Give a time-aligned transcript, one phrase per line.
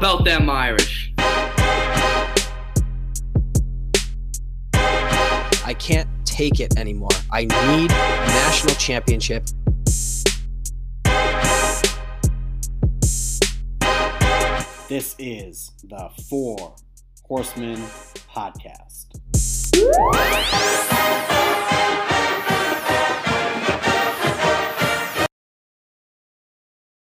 [0.00, 1.12] about them Irish?
[5.62, 7.10] I can't take it anymore.
[7.30, 9.44] I need a national championship.
[14.88, 16.74] This is the Four
[17.26, 17.76] Horsemen
[18.34, 19.20] Podcast.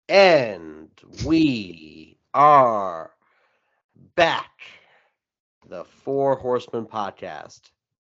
[0.07, 0.91] And
[1.25, 1.94] we
[2.35, 3.11] are
[4.15, 4.51] back.
[5.67, 7.61] The Four Horsemen Podcast,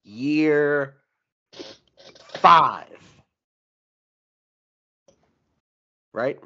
[0.04, 0.98] year
[2.40, 2.86] five.
[6.12, 6.38] Right?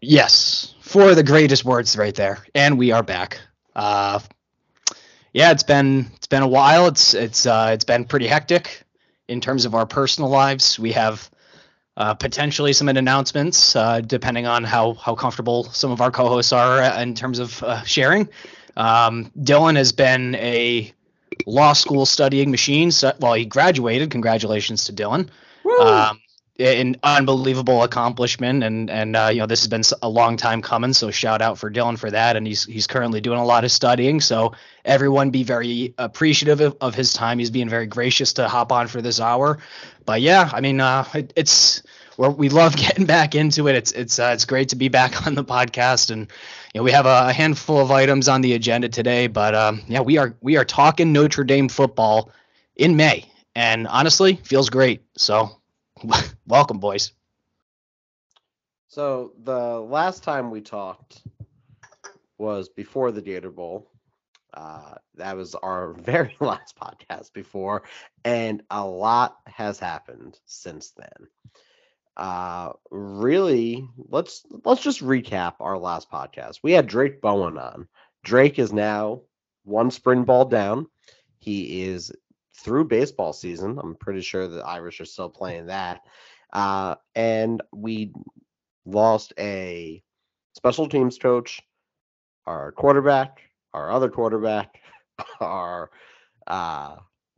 [0.00, 3.40] Yes, four of the greatest words right there, and we are back.
[3.74, 4.20] Uh,
[5.32, 6.86] yeah, it's been it's been a while.
[6.86, 8.84] It's it's uh, it's been pretty hectic
[9.26, 10.78] in terms of our personal lives.
[10.78, 11.28] We have
[11.96, 16.82] uh, potentially some announcements, uh, depending on how how comfortable some of our co-hosts are
[17.00, 18.28] in terms of uh, sharing.
[18.76, 20.92] Um, Dylan has been a
[21.46, 22.90] law school studying machine.
[22.90, 24.10] So, well, he graduated.
[24.10, 25.28] Congratulations to Dylan.
[25.80, 26.20] Um,
[26.58, 30.92] an unbelievable accomplishment, and and uh, you know this has been a long time coming.
[30.92, 33.70] So shout out for Dylan for that, and he's he's currently doing a lot of
[33.70, 34.20] studying.
[34.20, 34.54] So
[34.84, 37.38] everyone be very appreciative of, of his time.
[37.38, 39.58] He's being very gracious to hop on for this hour.
[40.04, 41.82] But yeah, I mean, uh, it, it's
[42.16, 43.74] we we love getting back into it.
[43.74, 46.22] It's it's uh, it's great to be back on the podcast, and
[46.72, 49.26] you know we have a, handful of items on the agenda today.
[49.26, 52.30] But um, yeah, we are we are talking Notre Dame football
[52.76, 55.02] in May, and honestly, feels great.
[55.16, 55.50] So
[56.46, 57.12] welcome, boys.
[58.88, 61.22] So the last time we talked
[62.38, 63.90] was before the Gator Bowl.
[64.52, 67.82] Uh, that was our very last podcast before,
[68.24, 71.28] and a lot has happened since then.
[72.16, 76.60] Uh, really, let's let's just recap our last podcast.
[76.62, 77.88] We had Drake Bowen on.
[78.22, 79.22] Drake is now
[79.64, 80.86] one spring ball down.
[81.38, 82.12] He is
[82.58, 83.78] through baseball season.
[83.82, 86.00] I'm pretty sure the Irish are still playing that.
[86.52, 88.12] Uh, and we
[88.84, 90.02] lost a
[90.54, 91.60] special teams coach,
[92.46, 93.42] our quarterback,
[93.74, 94.80] our other quarterback,
[95.40, 95.90] our
[96.46, 96.96] uh,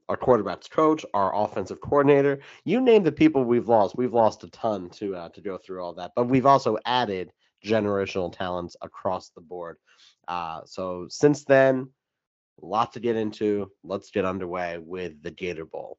[0.08, 2.40] our quarterback's coach, our offensive coordinator.
[2.64, 3.96] You name the people we've lost.
[3.96, 7.32] We've lost a ton to uh, to go through all that, but we've also added
[7.64, 9.76] generational talents across the board.
[10.28, 11.88] Uh, so since then,
[12.60, 13.70] a lot to get into.
[13.84, 15.98] Let's get underway with the Gator Bowl.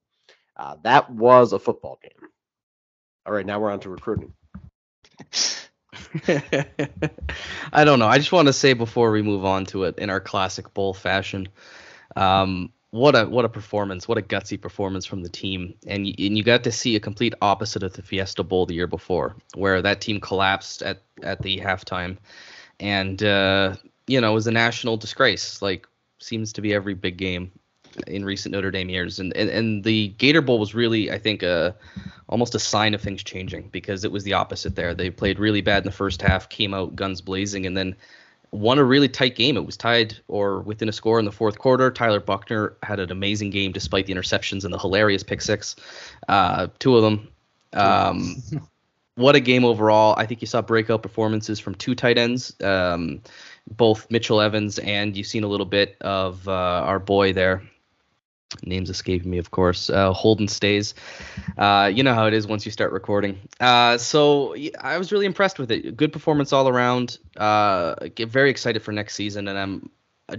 [0.56, 2.30] Uh, that was a football game.
[3.26, 4.34] All right, now we're on to recruiting.
[7.72, 8.08] I don't know.
[8.08, 10.94] I just want to say before we move on to it in our classic bowl
[10.94, 11.48] fashion,
[12.16, 14.08] um, what a what a performance!
[14.08, 17.36] What a gutsy performance from the team, and and you got to see a complete
[17.42, 21.60] opposite of the Fiesta Bowl the year before, where that team collapsed at at the
[21.60, 22.18] halftime,
[22.80, 23.76] and uh,
[24.08, 25.62] you know it was a national disgrace.
[25.62, 25.88] Like
[26.20, 27.52] seems to be every big game
[28.08, 31.44] in recent Notre Dame years, and and, and the Gator Bowl was really, I think,
[31.44, 31.76] a
[32.28, 34.94] almost a sign of things changing because it was the opposite there.
[34.94, 37.96] They played really bad in the first half, came out guns blazing, and then
[38.52, 39.58] won a really tight game.
[39.58, 41.92] It was tied or within a score in the fourth quarter.
[41.92, 45.76] Tyler Buchner had an amazing game despite the interceptions and the hilarious pick six,
[46.28, 47.28] uh, two of them.
[47.74, 48.36] Um,
[49.20, 50.16] what a game overall!
[50.18, 53.22] I think you saw breakout performances from two tight ends, um,
[53.70, 57.62] both Mitchell Evans and you've seen a little bit of uh, our boy there.
[58.64, 59.90] Names escaping me, of course.
[59.90, 60.96] Uh, Holden Staes.
[61.58, 63.38] Uh, you know how it is once you start recording.
[63.60, 65.96] Uh, so I was really impressed with it.
[65.96, 67.20] Good performance all around.
[67.38, 69.90] Uh, get very excited for next season, and I'm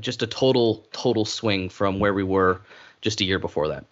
[0.00, 2.62] just a total total swing from where we were
[3.00, 3.84] just a year before that.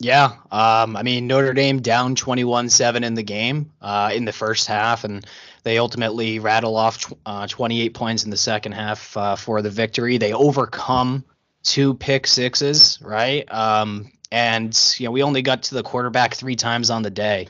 [0.00, 4.66] Yeah, um, I mean Notre Dame down 21-7 in the game uh, in the first
[4.66, 5.24] half, and
[5.62, 10.18] they ultimately rattle off uh, 28 points in the second half uh, for the victory.
[10.18, 11.24] They overcome
[11.62, 13.50] two pick sixes, right?
[13.52, 17.48] Um, and you know we only got to the quarterback three times on the day.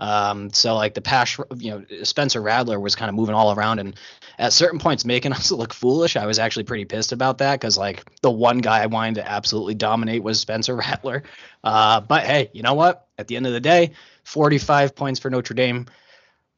[0.00, 3.80] Um, so like the pass, you know, Spencer Rattler was kind of moving all around
[3.80, 3.94] and
[4.38, 6.16] at certain points making us look foolish.
[6.16, 9.30] I was actually pretty pissed about that because like the one guy I wanted to
[9.30, 11.22] absolutely dominate was Spencer Rattler.
[11.62, 13.06] Uh, but hey, you know what?
[13.18, 13.92] At the end of the day,
[14.24, 15.86] 45 points for Notre Dame,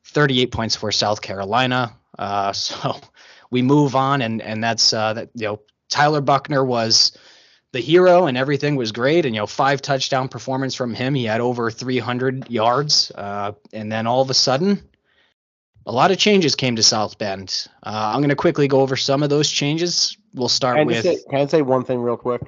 [0.06, 1.96] 38 points for South Carolina.
[2.18, 3.00] Uh, so
[3.50, 5.30] we move on, and and that's uh, that.
[5.34, 7.16] You know, Tyler Buchner was
[7.72, 11.24] the hero and everything was great and you know five touchdown performance from him he
[11.24, 14.82] had over 300 yards uh, and then all of a sudden
[15.86, 18.94] a lot of changes came to south bend uh, i'm going to quickly go over
[18.94, 22.16] some of those changes we'll start can with say, can I say one thing real
[22.16, 22.42] quick.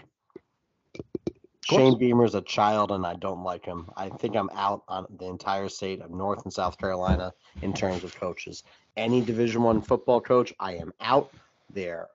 [1.66, 3.88] Shane Beamer's a child, and I don't like him.
[3.96, 7.32] I think I'm out on the entire state of North and South Carolina
[7.62, 8.62] in terms of coaches.
[8.96, 11.30] Any Division One football coach, I am out.
[11.72, 12.08] They're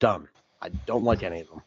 [0.00, 0.28] done.
[0.62, 1.62] I don't like any of them.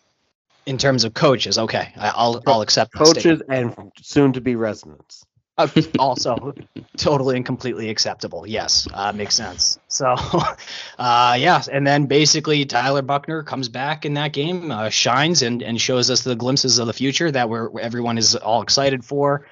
[0.65, 2.93] In terms of coaches, okay, I, I'll I'll accept.
[2.93, 5.23] Coaches and soon to be residents.
[5.59, 5.67] Uh,
[5.99, 6.53] also
[6.95, 8.47] totally and completely acceptable.
[8.47, 9.77] Yes, uh, makes sense.
[9.89, 10.15] So,
[10.99, 15.61] uh, yeah, and then basically Tyler Buchner comes back in that game, uh, shines and
[15.61, 19.45] and shows us the glimpses of the future that we're everyone is all excited for.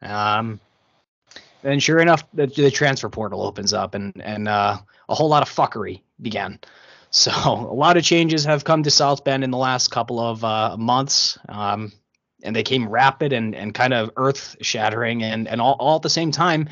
[0.00, 0.60] Um,
[1.62, 4.78] and sure enough, the, the transfer portal opens up, and and uh,
[5.10, 6.58] a whole lot of fuckery began.
[7.10, 10.42] So a lot of changes have come to South Bend in the last couple of
[10.42, 11.38] uh, months.
[11.50, 11.92] Um,
[12.42, 16.02] and they came rapid and, and kind of earth shattering and, and all, all at
[16.02, 16.68] the same time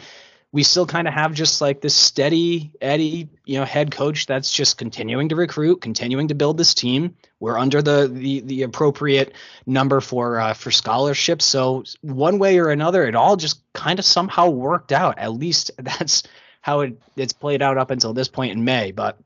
[0.51, 4.51] we still kind of have just like this steady eddie you know head coach that's
[4.53, 7.17] just continuing to recruit continuing to build this team.
[7.39, 9.35] We're under the the, the appropriate
[9.67, 11.45] number for uh, for scholarships.
[11.45, 15.19] So one way or another it all just kind of somehow worked out.
[15.19, 16.23] At least that's
[16.63, 18.91] how it, it's played out up until this point in may.
[18.91, 19.19] But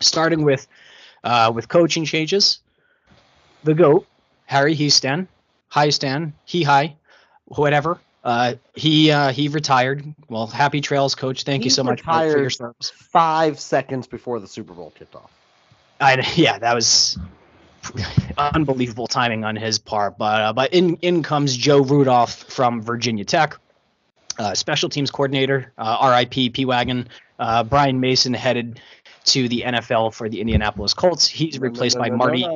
[0.00, 0.66] starting with
[1.24, 2.60] uh, with coaching changes
[3.64, 4.06] the goat
[4.44, 5.28] Harry Hiestand
[5.68, 6.96] hi Stan, he hi,
[7.46, 7.98] whatever.
[8.24, 10.04] Uh, he uh, he retired.
[10.28, 11.44] Well, happy trails, coach.
[11.44, 12.90] Thank you so much for, for your service.
[12.90, 15.30] Five seconds before the Super Bowl kicked off.
[16.00, 17.18] I, yeah, that was
[18.36, 20.18] unbelievable timing on his part.
[20.18, 23.58] But uh, but in in comes Joe Rudolph from Virginia Tech,
[24.38, 25.72] uh, special teams coordinator.
[25.78, 27.08] Uh, RIP P wagon.
[27.38, 28.80] Uh, Brian Mason headed
[29.26, 31.28] to the NFL for the Indianapolis Colts.
[31.28, 32.46] He's replaced by Marty.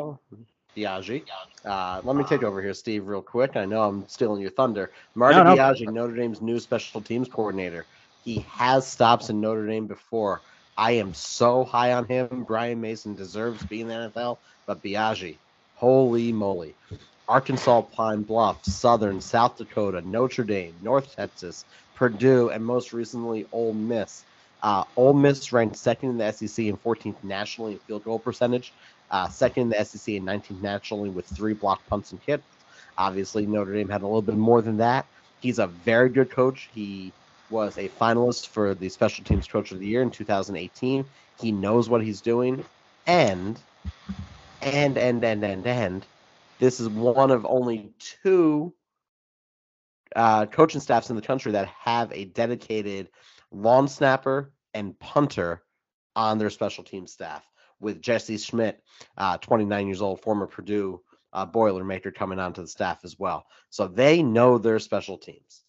[0.76, 1.24] Biagi.
[1.64, 3.56] Uh, let me take over here, Steve, real quick.
[3.56, 4.90] I know I'm stealing your thunder.
[5.14, 5.56] Marty No, no.
[5.56, 7.86] Biagi, Notre Dame's new special teams coordinator.
[8.24, 10.40] He has stops in Notre Dame before.
[10.76, 12.44] I am so high on him.
[12.46, 15.36] Brian Mason deserves being in the NFL, but Biagi,
[15.76, 16.74] holy moly.
[17.28, 21.64] Arkansas, Pine Bluff, Southern, South Dakota, Notre Dame, North Texas,
[21.94, 24.24] Purdue, and most recently Ole Miss.
[24.62, 28.72] Uh, Ole Miss ranked second in the SEC and 14th nationally in field goal percentage
[29.12, 32.42] uh, second in the SEC and 19th nationally with three block punts and kicks.
[32.96, 35.06] Obviously, Notre Dame had a little bit more than that.
[35.40, 36.68] He's a very good coach.
[36.74, 37.12] He
[37.50, 41.04] was a finalist for the Special Teams Coach of the Year in 2018.
[41.40, 42.64] He knows what he's doing,
[43.06, 43.58] and
[44.62, 46.06] and and and and and
[46.58, 48.72] this is one of only two
[50.14, 53.08] uh, coaching staffs in the country that have a dedicated
[53.50, 55.62] long snapper and punter
[56.14, 57.42] on their special team staff
[57.82, 58.81] with Jesse Schmidt,
[59.19, 61.00] uh, 29 years old, former Purdue
[61.32, 63.44] uh, Boilermaker, coming onto the staff as well.
[63.70, 65.62] So they know their special teams.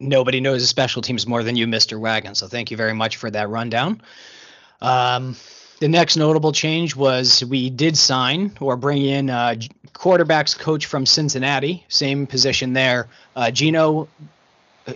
[0.00, 1.98] nobody knows the special teams more than you, Mr.
[1.98, 2.34] Wagon.
[2.34, 4.02] So thank you very much for that rundown.
[4.80, 5.36] Um,
[5.80, 9.56] the next notable change was we did sign or bring in uh,
[9.92, 13.08] quarterbacks coach from Cincinnati, same position there.
[13.34, 14.08] Uh, Gino,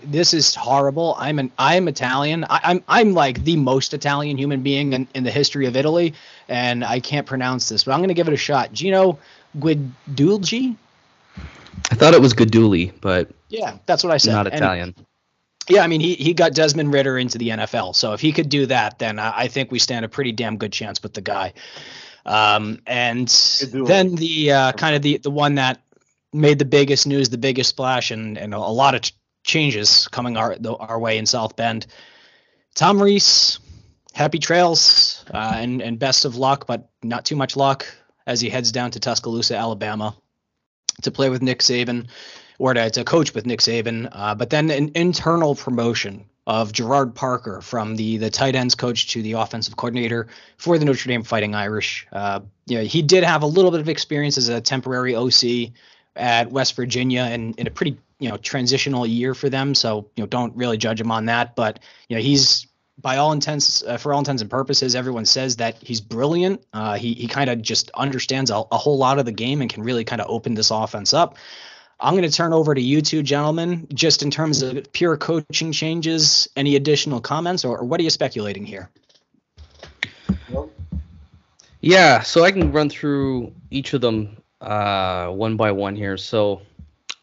[0.02, 1.14] this is horrible.
[1.18, 2.44] I'm an I'm Italian.
[2.44, 6.14] I, I'm I'm like the most Italian human being in, in the history of Italy,
[6.48, 8.72] and I can't pronounce this, but I'm gonna give it a shot.
[8.72, 9.18] Gino
[9.58, 10.76] Guidugli.
[11.90, 14.32] I thought it was Gaduli, but Yeah, that's what I said.
[14.32, 14.94] not And- Italian.
[15.70, 17.94] Yeah, I mean, he, he got Desmond Ridder into the NFL.
[17.94, 20.56] So if he could do that, then I, I think we stand a pretty damn
[20.56, 21.52] good chance with the guy.
[22.24, 23.28] Um, and
[23.70, 25.82] do then the uh, kind of the, the one that
[26.32, 29.14] made the biggest news, the biggest splash, and, and a lot of ch-
[29.44, 31.86] changes coming our our way in South Bend.
[32.74, 33.58] Tom Rees,
[34.12, 37.86] happy trails uh, and, and best of luck, but not too much luck
[38.26, 40.14] as he heads down to Tuscaloosa, Alabama
[41.02, 42.08] to play with Nick Saban
[42.58, 47.14] or to, to coach with Nick Saban, uh, but then an internal promotion of Gerad
[47.14, 51.22] Parker from the the tight ends coach to the offensive coordinator for the Notre Dame
[51.22, 52.06] Fighting Irish.
[52.10, 55.72] Uh, you know, he did have a little bit of experience as a temporary OC
[56.16, 59.74] at West Virginia and in a pretty you know transitional year for them.
[59.74, 61.56] So you know, don't really judge him on that.
[61.56, 62.66] But you know, he's
[63.00, 66.64] by all intents, uh, for all intents and purposes, everyone says that he's brilliant.
[66.72, 69.70] Uh, he he kind of just understands a, a whole lot of the game and
[69.70, 71.36] can really kind of open this offense up.
[72.00, 75.72] I'm going to turn over to you two gentlemen, just in terms of pure coaching
[75.72, 76.48] changes.
[76.54, 78.88] Any additional comments, or, or what are you speculating here?
[81.80, 86.16] Yeah, so I can run through each of them uh, one by one here.
[86.16, 86.62] So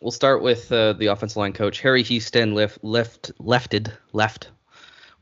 [0.05, 2.53] we'll start with uh, the offensive line coach Harry Houston.
[2.53, 4.51] Left, left, lefted, left.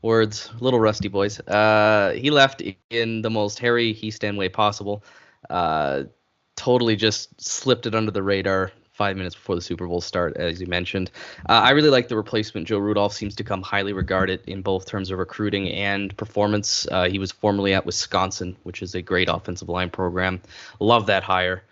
[0.02, 1.40] Words, little rusty boys.
[1.40, 5.02] Uh, he left in the most Harry Houston way possible.
[5.48, 6.02] Uh,
[6.56, 10.60] totally just slipped it under the radar five minutes before the Super Bowl start, as
[10.60, 11.10] you mentioned.
[11.48, 12.66] Uh, I really like the replacement.
[12.68, 16.86] Joe Rudolph seems to come highly regarded in both terms of recruiting and performance.
[16.90, 20.42] Uh, he was formerly at Wisconsin, which is a great offensive line program.
[20.78, 21.62] Love that hire.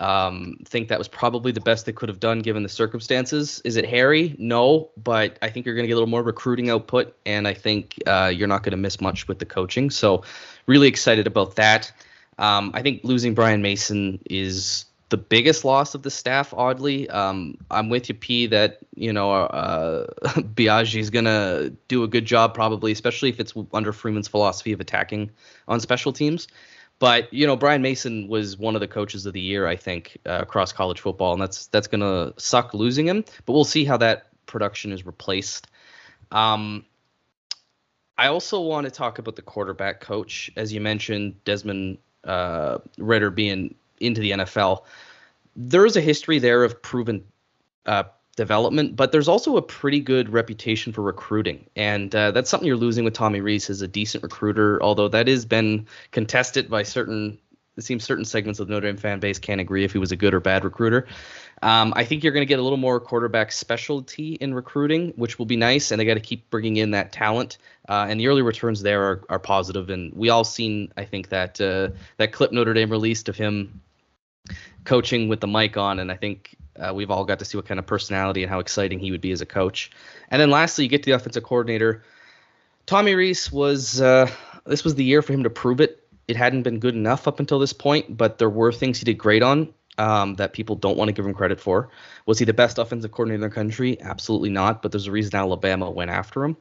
[0.00, 3.60] Um, think that was probably the best they could have done given the circumstances.
[3.64, 4.36] Is it Harry?
[4.38, 7.54] No, but I think you're going to get a little more recruiting output, and I
[7.54, 9.90] think uh, you're not going to miss much with the coaching.
[9.90, 10.22] So,
[10.66, 11.90] really excited about that.
[12.38, 16.52] Um, I think losing Brian Mason is the biggest loss of the staff.
[16.54, 18.46] Oddly, um, I'm with you, P.
[18.46, 23.52] That you know uh, Biagi is gonna do a good job, probably, especially if it's
[23.72, 25.30] under Freeman's philosophy of attacking
[25.66, 26.46] on special teams.
[26.98, 30.18] But you know, Brian Mason was one of the coaches of the year, I think,
[30.26, 33.24] uh, across college football, and that's that's gonna suck losing him.
[33.46, 35.68] But we'll see how that production is replaced.
[36.32, 36.84] Um,
[38.16, 43.30] I also want to talk about the quarterback coach, as you mentioned, Desmond uh, Ridder
[43.30, 44.84] being into the NFL.
[45.54, 47.24] There is a history there of proven
[47.86, 48.04] uh,
[48.38, 52.76] development, but there's also a pretty good reputation for recruiting, and uh, that's something you're
[52.76, 54.82] losing with Tommy Rees as a decent recruiter.
[54.82, 57.38] Although that has been contested by certain,
[57.76, 60.12] it seems certain segments of the Notre Dame fan base can't agree if he was
[60.12, 61.06] a good or bad recruiter.
[61.62, 65.38] Um, I think you're going to get a little more quarterback specialty in recruiting, which
[65.38, 67.58] will be nice, and they got to keep bringing in that talent.
[67.88, 71.28] Uh, and the early returns there are, are positive, and we all seen, I think
[71.30, 73.80] that uh, that clip Notre Dame released of him
[74.84, 77.66] coaching with the mic on, and I think uh, we've all got to see what
[77.66, 79.90] kind of personality and how exciting he would be as a coach.
[80.30, 82.02] And then lastly, you get to the offensive coordinator.
[82.86, 84.30] Tommy Rees was uh,
[84.66, 86.04] this was the year for him to prove it.
[86.26, 89.14] It hadn't been good enough up until this point, but there were things he did
[89.14, 91.90] great on um, that people don't want to give him credit for.
[92.26, 94.00] Was he the best offensive coordinator in the country?
[94.00, 94.82] Absolutely not.
[94.82, 96.56] But there's a reason Alabama went after him.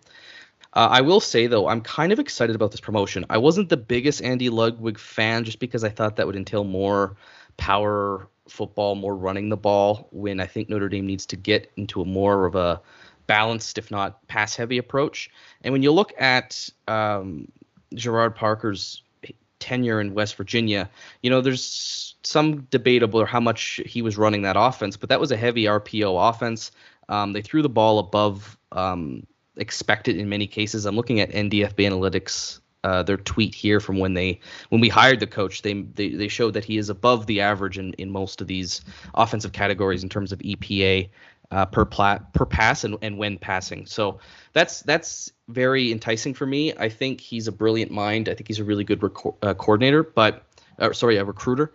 [0.74, 3.26] Uh, I will say though, I'm kind of excited about this promotion.
[3.30, 7.16] I wasn't the biggest Andy Ludwig fan just because I thought that would entail more
[7.58, 10.08] power football, more running the ball.
[10.12, 12.82] When I think Notre Dame needs to get into a more of a
[13.28, 15.30] balanced, if not pass heavy approach.
[15.64, 17.52] And when you look at um,
[17.94, 19.04] Gerad Parker's
[19.60, 20.90] tenure in West Virginia,
[21.22, 25.32] you know, there's some debatable how much he was running that offense, but that was
[25.32, 26.72] a heavy RPO offense.
[27.10, 29.26] Um, they threw the ball above um,
[29.56, 30.86] expected in many cases.
[30.86, 35.20] I'm looking at NDFB analytics, uh, their tweet here from when they when we hired
[35.20, 35.62] the coach.
[35.62, 38.82] They they, they showed that he is above the average in, in most of these
[39.16, 41.10] offensive categories in terms of EPA
[41.52, 43.86] uh, per plat per pass and, and when passing.
[43.86, 44.20] So
[44.54, 46.74] that's that's very enticing for me.
[46.76, 48.30] I think he's a brilliant mind.
[48.30, 50.44] I think he's a really good rec- uh, coordinator, but
[50.80, 51.74] uh, sorry, a recruiter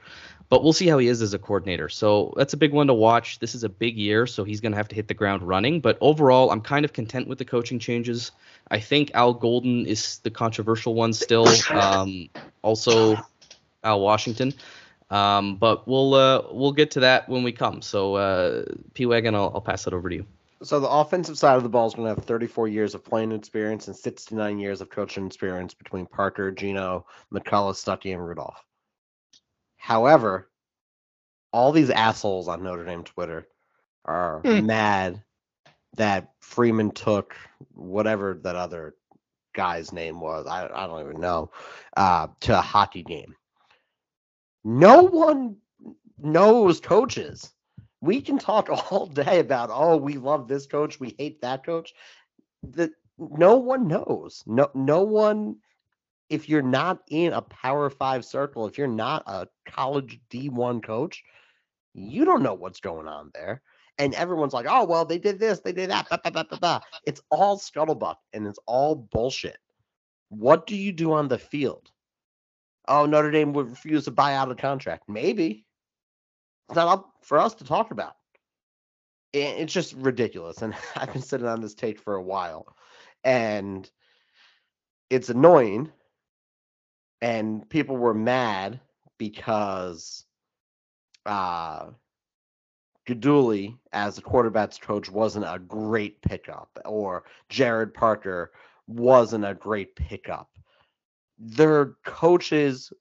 [0.52, 1.88] but we'll see how he is as a coordinator.
[1.88, 3.38] So that's a big one to watch.
[3.38, 5.80] This is a big year, so he's going to have to hit the ground running.
[5.80, 8.32] But overall, I'm kind of content with the coaching changes.
[8.71, 11.49] I think Al Golden is the controversial one still.
[11.71, 12.28] Um,
[12.61, 13.16] also,
[13.82, 14.52] Al Washington.
[15.11, 17.80] Um, but we'll uh, we'll get to that when we come.
[17.80, 20.26] So uh, P Wagon, I'll, I'll pass it over to you.
[20.62, 23.32] So the offensive side of the ball is going to have 34 years of playing
[23.32, 28.62] experience and 69 years of coaching experience between Parker, Gino, McCullough, Stuckey, and Rudolph.
[29.82, 30.50] However,
[31.52, 33.46] all these assholes on Notre Dame Twitter
[34.04, 34.60] are Hmm.
[34.60, 35.22] mad
[35.96, 37.36] that Freeman took
[37.74, 38.94] whatever that other
[39.54, 40.46] guy's name was.
[40.46, 41.50] I, I don't even know.
[41.96, 43.36] Uh, to a hockey game.
[44.64, 45.56] No one
[46.18, 47.52] knows coaches.
[48.00, 51.94] We can talk all day about, oh, we love this coach, we hate that coach.
[52.62, 54.42] The no one knows.
[54.46, 55.56] No no one
[56.32, 61.22] if you're not in a power five circle, if you're not a college D1 coach,
[61.92, 63.60] you don't know what's going on there.
[63.98, 66.06] And everyone's like, oh, well, they did this, they did that.
[66.08, 66.80] Bah, bah, bah.
[67.04, 69.58] It's all scuttlebutt and it's all bullshit.
[70.30, 71.90] What do you do on the field?
[72.88, 75.04] Oh, Notre Dame would refuse to buy out a contract.
[75.08, 75.66] Maybe.
[76.70, 78.14] It's not up for us to talk about.
[79.34, 80.62] It's just ridiculous.
[80.62, 82.74] And I've been sitting on this take for a while.
[83.22, 83.88] And
[85.10, 85.92] it's annoying
[87.23, 88.81] and people were mad
[89.17, 90.26] because
[91.25, 91.87] uh
[93.93, 98.52] as the quarterbacks coach wasn't a great pickup or Gerad Parker
[98.87, 100.49] wasn't a great pickup.
[101.38, 102.93] They're coaches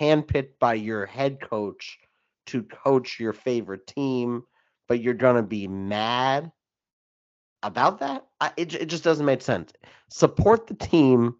[0.00, 1.98] handpicked by your head coach
[2.46, 4.42] to coach your favorite team,
[4.88, 6.50] but you're going to be mad
[7.62, 8.26] about that?
[8.40, 9.72] I, it, it just doesn't make sense.
[10.10, 11.36] Support the team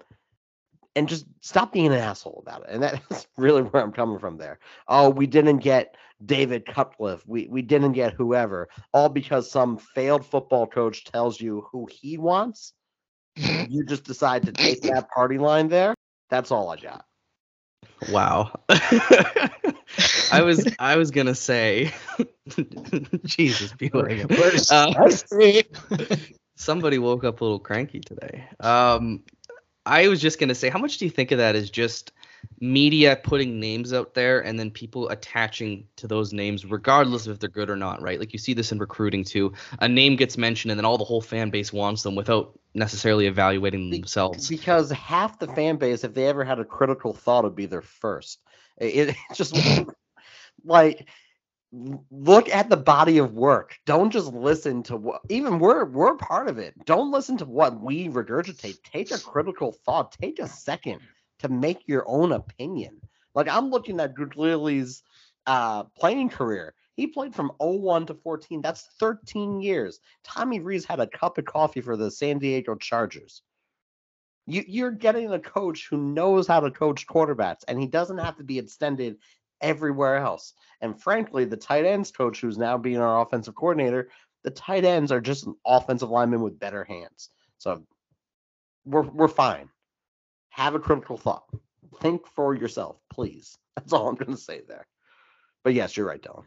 [0.97, 2.71] and just stop being an asshole about it.
[2.71, 4.59] And that's really where I'm coming from there.
[4.89, 7.23] Oh, we didn't get David Cutcliffe.
[7.27, 12.19] We we didn't get whoever, all because some failed football coach tells you who he
[12.19, 12.73] wants.
[13.37, 15.95] you just decide to take that party line there.
[16.31, 17.05] That's all I got.
[18.09, 18.61] Wow.
[18.69, 21.93] I was I was gonna say,
[23.25, 24.25] Jesus, be like,
[24.71, 25.11] uh,
[26.57, 28.49] somebody woke up a little cranky today.
[28.61, 29.23] Um,
[29.87, 32.13] I was just gonna say, how much do you think of that as just
[32.61, 37.39] media putting names out there and then people attaching to those names regardless of if
[37.39, 38.19] they're good or not, right?
[38.19, 39.53] Like you see this in recruiting too.
[39.81, 43.27] A name gets mentioned and then all the whole fan base wants them without necessarily
[43.27, 44.49] evaluating themselves.
[44.49, 47.83] Because half the fan base, if they ever had a critical thought, would be their
[47.83, 48.41] first.
[48.79, 49.57] It, it just
[50.65, 51.09] like
[51.73, 53.79] look at the body of work.
[53.87, 56.75] Don't just listen to what even we're we're part of it.
[56.85, 58.83] Don't listen to what we regurgitate.
[58.83, 60.13] Take a critical thought.
[60.13, 61.01] Take a second
[61.41, 63.01] to make your own opinion.
[63.35, 65.03] Like I'm looking at Gurley's
[65.47, 66.75] uh playing career.
[66.97, 68.63] He played from 01 to 14.
[68.63, 70.01] That's 13 years.
[70.25, 73.43] Tommy Rees had a cup of coffee for the San Diego Chargers.
[74.47, 78.37] You, you're getting a coach who knows how to coach quarterbacks, and he doesn't have
[78.37, 79.19] to be extended
[79.61, 80.53] everywhere else.
[80.81, 84.11] And frankly, the tight ends coach, who's now being our offensive coordinator,
[84.45, 87.31] the tight ends are just an offensive lineman with better hands.
[87.59, 87.83] So
[88.85, 89.69] we're we're fine.
[90.51, 91.45] Have a critical thought.
[92.01, 93.59] Think for yourself, please.
[93.77, 94.87] That's all I'm going to say there.
[95.65, 96.45] But yes, you're right, Dylan.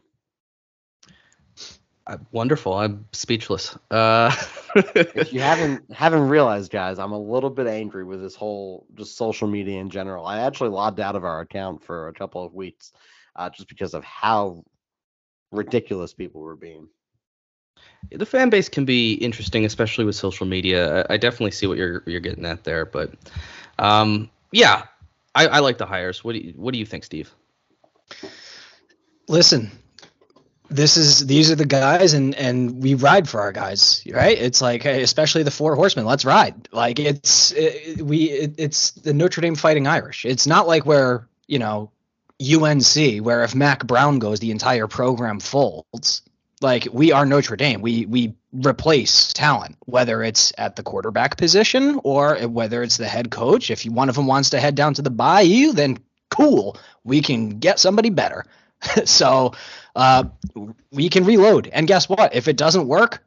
[2.32, 2.74] Wonderful.
[2.74, 3.76] I'm speechless.
[3.90, 4.34] Uh,
[4.74, 9.16] if you haven't haven't realized, guys, I'm a little bit angry with this whole just
[9.16, 10.26] social media in general.
[10.26, 12.92] I actually logged out of our account for a couple of weeks,
[13.36, 14.64] uh, just because of how
[15.52, 16.88] ridiculous people were being.
[18.10, 21.02] The fan base can be interesting, especially with social media.
[21.02, 23.12] I, I definitely see what you're you're getting at there, but
[23.78, 24.84] um, yeah,
[25.34, 26.24] I, I like the hires.
[26.24, 27.32] What do you what do you think, Steve?
[29.28, 29.70] Listen,
[30.70, 34.38] this is these are the guys and and we ride for our guys right?
[34.38, 36.68] It's like especially the four horsemen let's ride.
[36.72, 40.24] Like it's it, we it, it's the notre dame fighting irish.
[40.24, 41.90] It's not like where you know
[42.40, 46.22] unc where if Mack Brown goes the entire program folds.
[46.62, 47.82] Like we are notre dame.
[47.82, 53.30] We we replace talent whether it's at the quarterback position or whether it's the head
[53.30, 53.70] coach.
[53.70, 55.98] If one of them wants to head down to the bayou then
[56.30, 56.76] cool.
[57.02, 58.44] We can get somebody better.
[59.04, 59.52] So
[59.96, 60.24] uh,
[60.90, 61.68] we can reload.
[61.68, 62.34] And guess what?
[62.34, 63.22] If it doesn't work,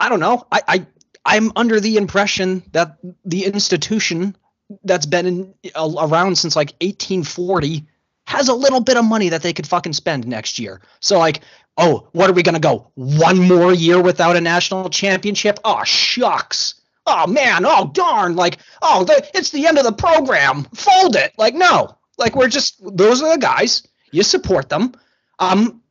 [0.00, 0.46] I don't know.
[0.50, 0.86] I, I
[1.24, 4.36] I'm under the impression that the institution
[4.84, 7.86] that's been in, around since like 1840
[8.26, 10.80] has a little bit of money that they could fucking spend next year.
[11.00, 11.40] So like,
[11.76, 12.90] oh, what are we gonna go?
[12.94, 15.58] One more year without a national championship?
[15.64, 16.74] Oh shucks.
[17.06, 17.64] Oh man.
[17.64, 18.36] Oh darn.
[18.36, 20.64] Like, oh, the, it's the end of the program.
[20.74, 21.32] Fold it.
[21.38, 21.96] Like, no.
[22.18, 23.86] Like we're just those are the guys.
[24.10, 24.92] You support them.
[25.38, 25.82] Um,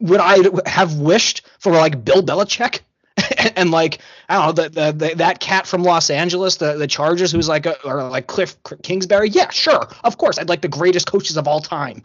[0.00, 0.38] would I
[0.68, 2.80] have wished for like Bill Belichick
[3.56, 6.86] and like I don't know the, the, the, that cat from Los Angeles, the the
[6.86, 9.28] Chargers, who's like a, or like Cliff Kingsbury?
[9.30, 10.38] Yeah, sure, of course.
[10.38, 12.02] I'd like the greatest coaches of all time.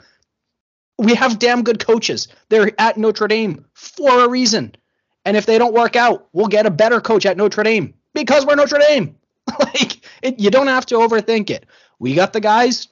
[0.97, 2.27] We have damn good coaches.
[2.49, 4.75] They're at Notre Dame for a reason,
[5.25, 8.45] and if they don't work out, we'll get a better coach at Notre Dame because
[8.45, 9.15] we're Notre Dame.
[9.59, 11.65] like it, you don't have to overthink it.
[11.99, 12.87] We got the guys.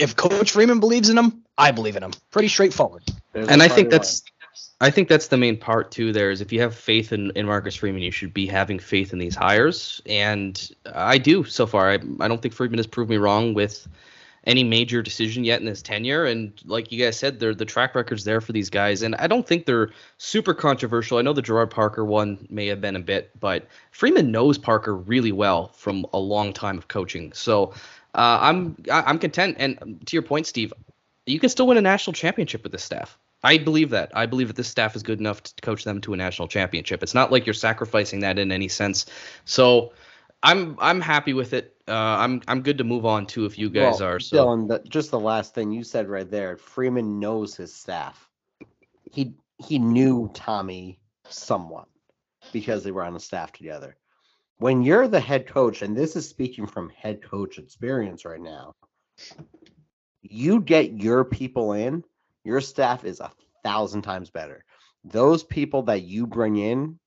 [0.00, 2.12] If Coach Freeman believes in them, I believe in him.
[2.30, 3.02] Pretty straightforward.
[3.32, 4.22] There's and I think that's
[4.80, 6.10] I think that's the main part too.
[6.12, 9.12] There is if you have faith in, in Marcus Freeman, you should be having faith
[9.12, 11.90] in these hires, and I do so far.
[11.90, 13.86] I I don't think Freeman has proved me wrong with
[14.44, 16.24] any major decision yet in his tenure.
[16.24, 19.26] And like you guys said, the the track record's there for these guys, and I
[19.26, 21.18] don't think they're super controversial.
[21.18, 24.96] I know the Gerad Parker one may have been a bit, but Freeman knows Parker
[24.96, 27.32] really well from a long time of coaching.
[27.34, 27.74] So
[28.14, 29.56] uh, I'm I'm content.
[29.58, 30.72] And to your point, Steve,
[31.26, 33.18] you can still win a national championship with this staff.
[33.42, 34.10] I believe that.
[34.14, 37.02] I believe that this staff is good enough to coach them to a national championship.
[37.02, 39.06] It's not like you're sacrificing that in any sense.
[39.44, 39.92] So
[40.42, 41.74] I'm I'm happy with it.
[41.88, 44.20] Uh, I'm I'm good to move on to if you guys well, are.
[44.20, 46.56] So Dylan, the, just the last thing you said right there.
[46.56, 48.28] Freeman knows his staff.
[49.10, 51.88] He he knew Tommy somewhat
[52.52, 53.96] because they were on the staff together.
[54.60, 58.74] When you're the head coach, and this is speaking from head coach experience right now,
[60.20, 62.04] you get your people in,
[62.44, 63.32] your staff is a
[63.64, 64.62] thousand times better.
[65.02, 66.98] Those people that you bring in,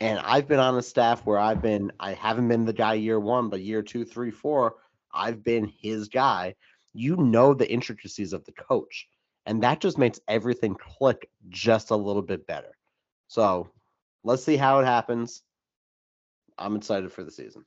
[0.00, 3.20] and I've been on a staff where I've been, I haven't been the guy year
[3.20, 4.74] one, but year two, three, four,
[5.14, 6.56] I've been his guy.
[6.94, 9.06] You know the intricacies of the coach,
[9.46, 12.76] and that just makes everything click just a little bit better.
[13.28, 13.70] So
[14.24, 15.44] let's see how it happens.
[16.62, 17.64] I'm excited for the season.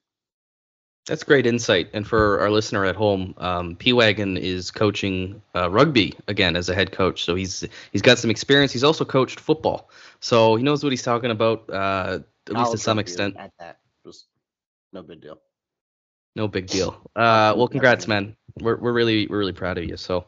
[1.05, 1.89] That's great insight.
[1.93, 6.67] And for our listener at home, um, P Wagon is coaching uh, rugby again as
[6.67, 7.23] a head coach.
[7.23, 8.71] So he's he's got some experience.
[8.71, 12.77] He's also coached football, so he knows what he's talking about, uh, at least to
[12.79, 13.35] some extent.
[13.37, 14.25] At that, just
[14.93, 15.39] no big deal.
[16.35, 16.99] No big deal.
[17.15, 18.35] Uh, well, congrats, man.
[18.59, 19.97] We're we're really we're really proud of you.
[19.97, 20.25] So.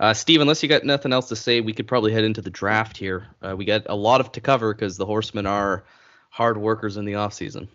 [0.00, 2.50] Uh, Steve, unless you got nothing else to say, we could probably head into the
[2.50, 3.28] draft here.
[3.40, 5.84] Uh, we got a lot of to cover because the Horsemen are
[6.30, 7.68] hard workers in the off season.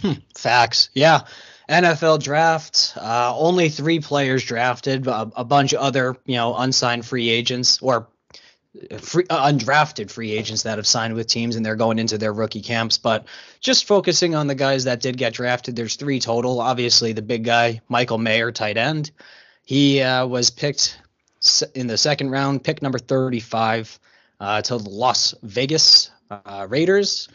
[0.00, 0.90] Hmm, facts.
[0.94, 1.22] Yeah.
[1.68, 7.06] NFL draft, uh, only three players drafted, a, a bunch of other, you know, unsigned
[7.06, 8.08] free agents or
[8.98, 12.32] free, uh, undrafted free agents that have signed with teams and they're going into their
[12.32, 12.98] rookie camps.
[12.98, 13.26] But
[13.60, 16.60] just focusing on the guys that did get drafted, there's three total.
[16.60, 19.12] Obviously, the big guy, Michael Mayer, tight end.
[19.64, 21.00] He uh, was picked
[21.74, 23.98] in the second round, pick number 35
[24.40, 27.28] uh, to Las Vegas uh, Raiders.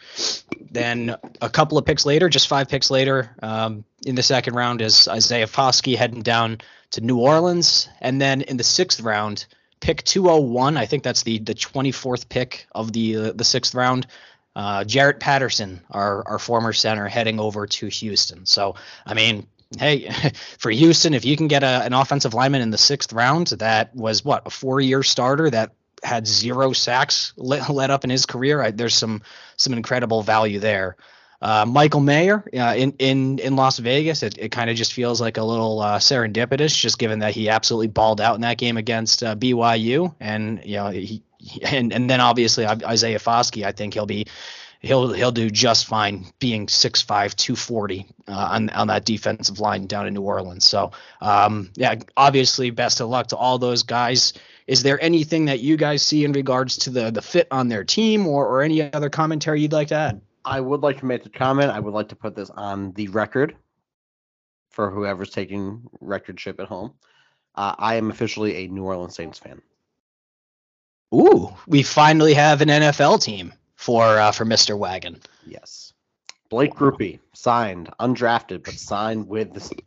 [0.70, 4.80] Then a couple of picks later, just five picks later, um, in the second round,
[4.82, 6.58] is Isaiah Foskey heading down
[6.92, 7.88] to New Orleans.
[8.00, 9.46] And then in the sixth round,
[9.80, 10.76] pick 201.
[10.76, 14.06] I think that's the the 24th pick of the uh, the sixth round.
[14.54, 18.46] Uh, Jarrett Patterson, our our former center, heading over to Houston.
[18.46, 19.46] So I mean,
[19.78, 20.10] hey,
[20.58, 23.94] for Houston, if you can get a, an offensive lineman in the sixth round that
[23.94, 25.72] was what a four year starter that
[26.06, 29.22] had zero sacks let, let up in his career, I, there's some
[29.56, 30.96] some incredible value there.
[31.42, 34.22] Uh, Michael Mayer uh, in in in Las Vegas.
[34.22, 37.50] It, it kind of just feels like a little uh, serendipitous, just given that he
[37.50, 41.92] absolutely balled out in that game against uh, BYU, and you know he, he, and
[41.92, 43.64] and then obviously Isaiah Foskey.
[43.64, 44.26] I think he'll be
[44.80, 50.06] he'll he'll do just fine being 6'5", 240 uh, on on that defensive line down
[50.06, 50.64] in New Orleans.
[50.64, 54.32] So um, yeah, obviously best of luck to all those guys.
[54.66, 57.84] Is there anything that you guys see in regards to the the fit on their
[57.84, 60.20] team, or or any other commentary you'd like to add?
[60.44, 61.70] I would like to make a comment.
[61.70, 63.56] I would like to put this on the record
[64.70, 66.94] for whoever's taking recordship at home.
[67.54, 69.62] Uh, I am officially a New Orleans Saints fan.
[71.14, 74.76] Ooh, we finally have an NFL team for uh, for Mr.
[74.76, 75.20] Wagon.
[75.46, 75.92] Yes,
[76.50, 79.82] Blake Grupe signed, undrafted, but signed with the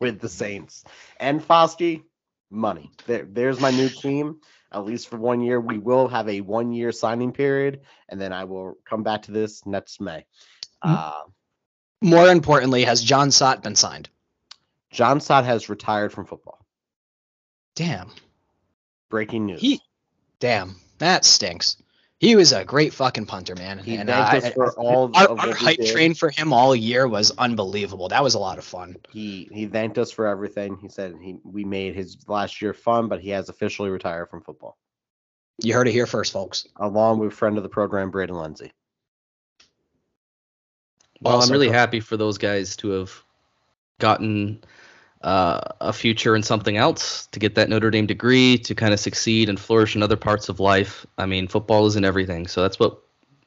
[0.00, 0.84] with the Saints.
[1.18, 2.02] And Foskey,
[2.50, 2.90] money.
[3.06, 4.40] There, there's my new team
[4.72, 5.60] at least for one year.
[5.60, 9.32] We will have a one year signing period, and then I will come back to
[9.32, 10.26] this next May.
[10.84, 10.94] Mm-hmm.
[10.94, 11.20] Uh,
[12.02, 14.08] More importantly, has Jon Sot been signed?
[14.90, 16.64] Jon Sot has retired from football.
[17.74, 18.10] Damn.
[19.10, 19.60] Breaking news.
[19.60, 19.80] He,
[20.40, 21.76] damn, that stinks.
[22.20, 23.78] He was a great fucking punter, man.
[23.78, 27.06] He and thanked uh, us for all our, our hype train for him all year
[27.06, 28.08] was unbelievable.
[28.08, 28.96] That was a lot of fun.
[29.10, 30.78] He he thanked us for everything.
[30.78, 34.42] He said he we made his last year fun, but he has officially retired from
[34.42, 34.76] football.
[35.62, 36.66] You heard it here first, folks.
[36.76, 38.72] Along with friend of the program, Braden Lenzy.
[41.20, 43.12] Well, also I'm really happy for those guys to have
[44.00, 44.62] gotten
[45.22, 49.00] uh, a future in something else, to get that Notre Dame degree, to kind of
[49.00, 51.04] succeed and flourish in other parts of life.
[51.18, 52.98] I mean, football isn't everything, so that's what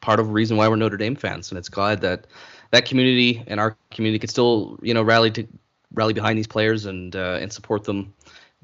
[0.01, 2.27] part of the reason why we're Notre Dame fans, and it's glad that
[2.71, 5.47] that community and our community could still, you know, rally to
[5.93, 8.13] rally behind these players and uh, and support them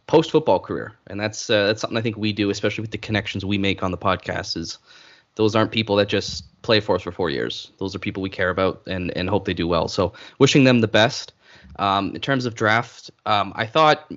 [0.07, 0.93] post football career.
[1.07, 3.83] And that's uh, that's something I think we do, especially with the connections we make
[3.83, 4.57] on the podcast.
[4.57, 4.79] Is
[5.35, 7.71] those aren't people that just play for us for four years.
[7.77, 9.87] Those are people we care about and and hope they do well.
[9.87, 11.33] So wishing them the best.
[11.79, 14.11] Um, in terms of draft, um, I thought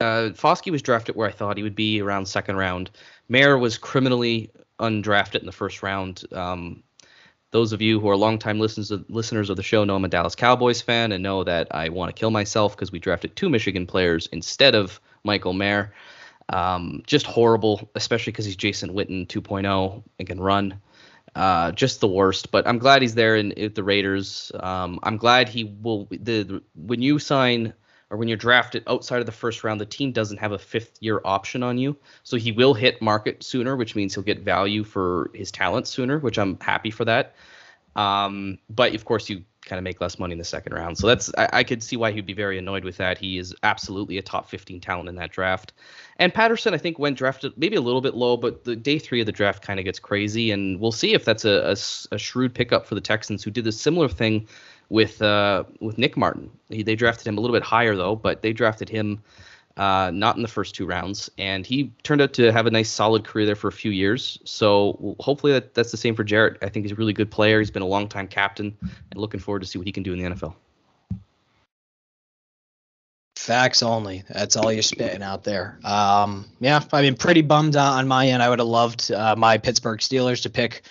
[0.00, 2.90] uh, Foskey was drafted where I thought he would be around second round.
[3.28, 6.24] Mayer was criminally undrafted in the first round.
[6.32, 6.82] Um,
[7.50, 10.08] those of you who are longtime listeners of, listeners of the show know I'm a
[10.08, 13.48] Dallas Cowboys fan and know that I want to kill myself because we drafted two
[13.48, 15.92] Michigan players instead of Michael Mayer.
[16.50, 20.80] Um, just horrible, especially because he's Jason Witten 2.0 and can run.
[21.34, 22.50] Uh, just the worst.
[22.50, 24.50] But I'm glad he's there in, in the Raiders.
[24.58, 26.06] Um, I'm glad he will.
[26.10, 27.74] The, the, when you sign
[28.10, 30.96] or when you're drafted outside of the first round, the team doesn't have a fifth
[31.00, 34.84] year option on you, so he will hit market sooner, which means he'll get value
[34.84, 37.34] for his talent sooner, which I'm happy for that.
[37.96, 40.98] Um, but of course, you kind of make less money in the second round.
[40.98, 43.18] So that's I, I, could see why he'd be very annoyed with that.
[43.18, 45.72] He is absolutely a top 15 talent in that draft.
[46.16, 49.20] And Patterson, I think, went drafted maybe a little bit low, but the day three
[49.20, 52.18] of the draft kind of gets crazy, and we'll see if that's a, a, a,
[52.18, 54.48] shrewd pickup for the Texans, who did a similar thing
[54.88, 56.50] with uh, with Nick Martin.
[56.70, 59.22] He, they drafted him a little bit higher though, but they drafted him
[59.78, 62.90] uh, not in the first two rounds, and he turned out to have a nice,
[62.90, 64.38] solid career there for a few years.
[64.44, 66.58] So hopefully that, that's the same for Jarrett.
[66.62, 67.60] I think he's a really good player.
[67.60, 70.12] He's been a long time captain, and looking forward to see what he can do
[70.12, 70.54] in the NFL.
[73.36, 74.24] Facts only.
[74.28, 75.78] That's all you're spitting out there.
[75.84, 78.42] Um, yeah, I mean, pretty bummed on my end.
[78.42, 80.82] I would have loved uh, my Pittsburgh Steelers to pick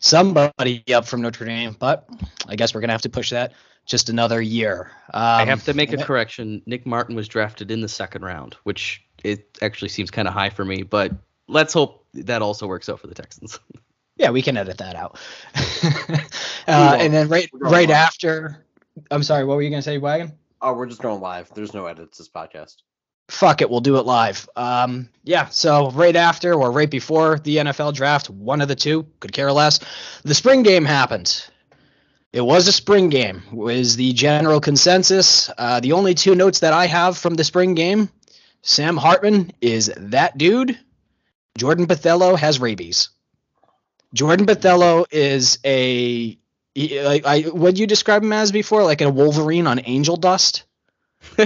[0.00, 2.08] somebody up from Notre Dame, but
[2.48, 3.52] I guess we're gonna have to push that
[3.86, 4.90] just another year.
[5.12, 6.62] Um, I have to make a correction.
[6.66, 10.50] Nick Martin was drafted in the second round, which it actually seems kind of high
[10.50, 11.12] for me, but
[11.48, 13.58] let's hope that also works out for the Texans.
[14.16, 15.18] Yeah, we can edit that out.
[16.68, 17.96] uh, and then right right live.
[17.96, 18.66] after,
[19.10, 20.32] I'm sorry, what were you gonna say, Wagon?
[20.60, 21.50] Oh, we're just going live.
[21.54, 22.82] There's no edits this podcast.
[23.30, 24.46] Fuck it, we'll do it live.
[24.56, 29.06] Um, yeah, so right after or right before the NFL draft, one of the two,
[29.20, 29.80] could care less.
[30.22, 31.42] The spring game happened.
[32.32, 35.50] It was a spring game, was the general consensus.
[35.58, 38.08] Uh, the only two notes that I have from the spring game
[38.62, 40.78] Sam Hartman is that dude.
[41.58, 43.10] Jordan Botelho has rabies.
[44.14, 46.38] Jordan Botelho is a.
[46.76, 50.64] Like I, what you describe him as before, like a Wolverine on angel dust.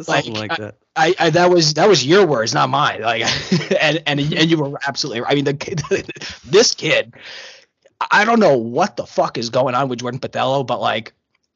[0.00, 0.76] Something Like, like, that.
[0.96, 3.02] I, I that was that was your words, not mine.
[3.02, 3.22] Like,
[3.80, 5.32] and and and you were absolutely right.
[5.32, 5.82] I mean, the kid,
[6.44, 7.14] this kid,
[8.00, 11.12] I don't know what the fuck is going on with Jordan Botelho, but like,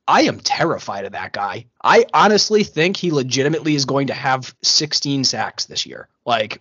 [0.09, 1.67] I am terrified of that guy.
[1.83, 6.09] I honestly think he legitimately is going to have 16 sacks this year.
[6.27, 6.61] Like,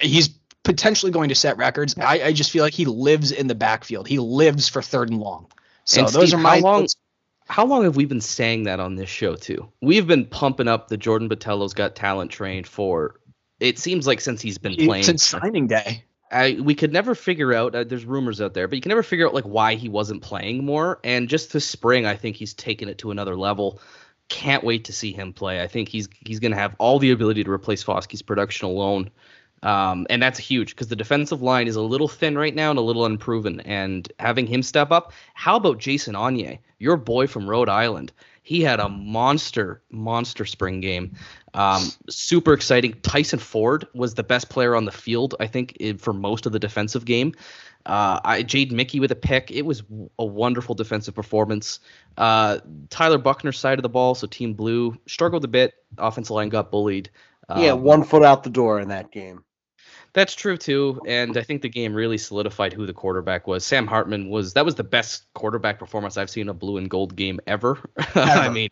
[0.00, 0.28] he's
[0.64, 1.96] potentially going to set records.
[1.96, 4.08] I, I just feel like he lives in the backfield.
[4.08, 5.46] He lives for third and long.
[5.84, 6.88] So And those Steve, are my how long-
[7.46, 9.70] How long have we been saying that on this show too?
[9.80, 13.20] We've been pumping up the Jordan Botelho's got talent train for.
[13.60, 15.04] It seems like since he's been playing.
[15.04, 16.04] since signing day.
[16.32, 17.74] I, we could never figure out.
[17.74, 20.22] Uh, there's rumors out there, but you can never figure out like why he wasn't
[20.22, 20.98] playing more.
[21.04, 23.80] And just this spring, I think he's taken it to another level.
[24.28, 25.62] Can't wait to see him play.
[25.62, 29.10] I think he's he's going to have all the ability to replace Foskey's production alone,
[29.62, 32.78] um, and that's huge because the defensive line is a little thin right now and
[32.78, 33.60] a little unproven.
[33.60, 38.12] And having him step up, how about Jason Onye, your boy from Rhode Island?
[38.42, 41.14] He had a monster, monster spring game.
[41.54, 42.94] Um, super exciting.
[43.02, 46.58] Tyson Ford was the best player on the field, I think, for most of the
[46.58, 47.34] defensive game.
[47.84, 49.50] Uh, I, Jade Mickey with a pick.
[49.50, 49.82] It was
[50.18, 51.80] a wonderful defensive performance.
[52.16, 52.58] Uh,
[52.90, 55.74] Tyler Buchner's side of the ball, so Team Blue struggled a bit.
[55.98, 57.10] Offensive line got bullied.
[57.56, 59.42] yeah, Um, one foot out the door in that game.
[60.14, 63.64] that's true too, and I think the game really solidified who the quarterback was.
[63.64, 66.88] Sam Hartman was that was the best quarterback performance I've seen in a blue and
[66.88, 67.78] gold game ever.
[68.14, 68.68] I mean,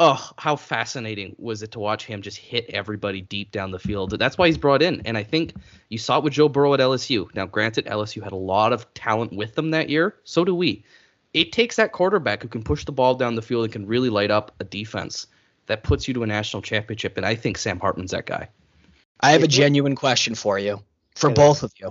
[0.00, 4.18] oh, how fascinating was it to watch him just hit everybody deep down the field.
[4.18, 5.52] That's why he's brought in, and I think
[5.90, 7.32] you saw it with Joe Burrow at LSU.
[7.34, 10.16] Now, granted, LSU had a lot of talent with them that year.
[10.24, 10.82] So do we.
[11.34, 14.08] It takes that quarterback who can push the ball down the field and can really
[14.08, 15.26] light up a defense
[15.66, 18.48] that puts you to a national championship, and I think Sam Hartman's that guy.
[19.20, 20.82] I have a genuine question for you,
[21.14, 21.34] for Okay.
[21.34, 21.90] both of you.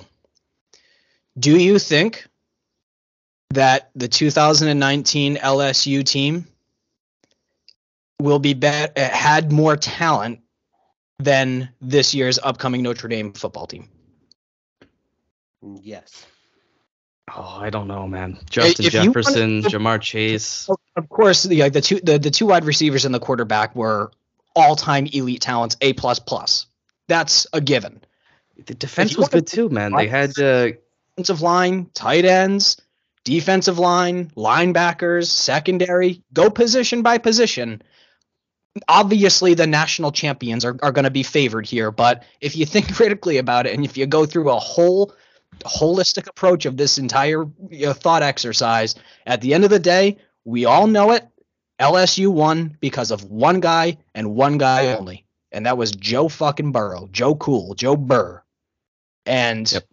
[1.38, 2.26] Do you think
[3.52, 6.48] that the 2019 LSU team
[8.20, 10.42] will be bet uh, had more talent
[11.20, 13.90] than this year's upcoming Notre Dame football team?
[15.62, 16.26] Yes.
[17.36, 18.40] Oh, I don't know, man.
[18.50, 20.70] Justin if Jefferson, to- Ja'Marr Chase.
[20.96, 24.12] Of course, the like, the two the, the two wide receivers and the quarterback were
[24.56, 26.66] all time elite talents, A plus plus.
[27.08, 28.02] That's a given.
[28.66, 29.94] The defense was good too, man.
[29.96, 30.70] They had uh,
[31.14, 32.82] offensive line, tight ends,
[33.24, 37.82] defensive line, linebackers, secondary, go position by position.
[38.88, 42.94] Obviously, the national champions are, are going to be favored here, but if you think
[42.96, 45.14] critically about it and if you go through a whole
[45.62, 50.18] holistic approach of this entire you know, thought exercise, at the end of the day,
[50.46, 51.28] we all know it.
[51.80, 56.74] LSU won because of one guy and one guy only, and that was Joe fucking
[56.74, 58.44] Burrow, Joe Cool, Joe Burr.
[59.26, 59.86] And Yep.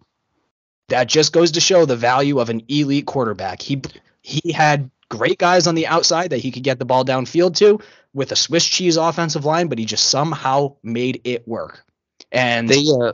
[0.89, 3.61] that just goes to show the value of an elite quarterback.
[3.61, 3.81] He
[4.21, 7.79] he had great guys on the outside that he could get the ball downfield to
[8.13, 11.83] with a Swiss cheese offensive line, but he just somehow made it work.
[12.31, 13.13] And they uh,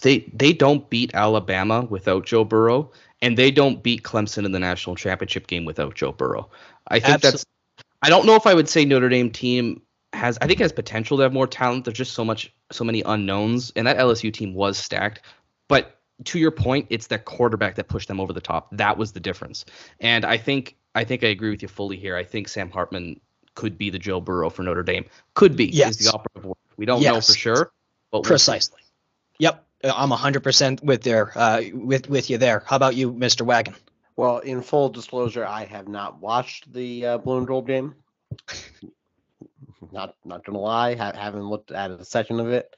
[0.00, 4.58] they they don't beat Alabama without Joe Burrow, and they don't beat Clemson in the
[4.58, 6.48] national championship game without Joe Burrow.
[6.88, 7.44] I think that's.
[8.00, 9.82] I don't know if I would say Notre Dame team
[10.14, 10.38] has.
[10.40, 11.84] I think it has potential to have more talent.
[11.84, 15.20] There's just so much, so many unknowns, and that LSU team was stacked.
[15.68, 18.68] But to your point, it's that quarterback that pushed them over the top.
[18.72, 19.64] That was the difference.
[20.00, 22.16] And I think I think I agree with you fully here.
[22.16, 23.20] I think Sam Hartman
[23.54, 25.04] could be the Joe Burrow for Notre Dame.
[25.34, 26.00] Could be Yes.
[26.00, 26.56] is the operative word.
[26.76, 27.72] We don't know for sure,
[28.10, 28.80] but we'll precisely.
[29.38, 32.62] Yep, I'm 100% with there uh, with with you there.
[32.66, 33.42] How about you, Mr.
[33.42, 33.74] Wagon?
[34.16, 37.94] Well, in full disclosure, I have not watched the uh, Blue and Gold game.
[39.92, 42.74] not not gonna lie, ha- haven't looked at a section of it.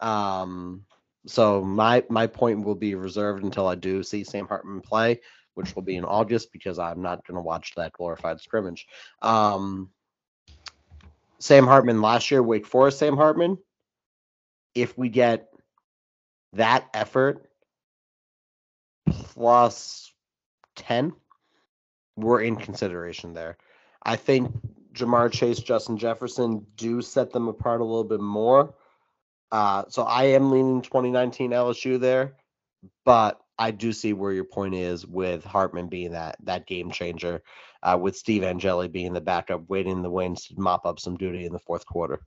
[0.00, 0.84] Um,
[1.26, 5.20] so my my point will be reserved until I do see Sam Hartman play,
[5.54, 8.86] which will be in August because I'm not gonna watch that glorified scrimmage.
[9.22, 9.90] Um,
[11.38, 12.98] Sam Hartman last year, Wake Forest.
[12.98, 13.58] Sam Hartman.
[14.74, 15.50] If we get
[16.52, 17.50] that effort
[19.10, 20.12] plus
[20.76, 21.12] 10
[22.16, 23.56] we're in consideration there
[24.02, 24.52] i think
[24.92, 28.74] Ja'Marr Chase justin jefferson do set them apart a little bit more
[29.52, 32.34] uh, so i am leaning 2019 lsu there
[33.04, 37.40] but i do see where your point is with hartman being that that game changer
[37.84, 41.16] uh, with steve angeli being the backup waiting in the wings to mop up some
[41.16, 42.20] duty in the fourth quarter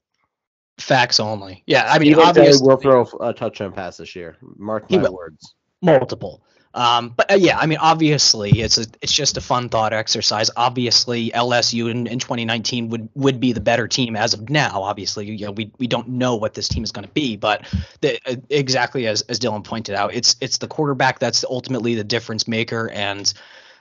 [0.80, 1.63] Facts only.
[1.67, 5.08] Yeah, I mean, Steve Angeli obviously will throw a touchdown pass this year mark my
[5.08, 6.43] words multiple.
[6.76, 10.50] Um, but uh, yeah, I mean, obviously, it's a it's just a fun thought exercise.
[10.58, 14.82] Obviously, LSU in, in 2019 would would be the better team as of now.
[14.82, 17.68] Obviously, you know, we we don't know what this team is going to be, but
[18.02, 22.04] the, uh, exactly as as Dylan pointed out, it's it's the quarterback that's ultimately the
[22.04, 22.90] difference maker.
[22.90, 23.32] And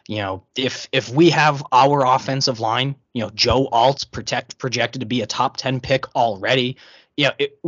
[0.07, 5.01] you know, if if we have our offensive line, you know, Joe Alt protect projected
[5.01, 6.77] to be a top 10 pick already.
[7.19, 7.59] Know, it,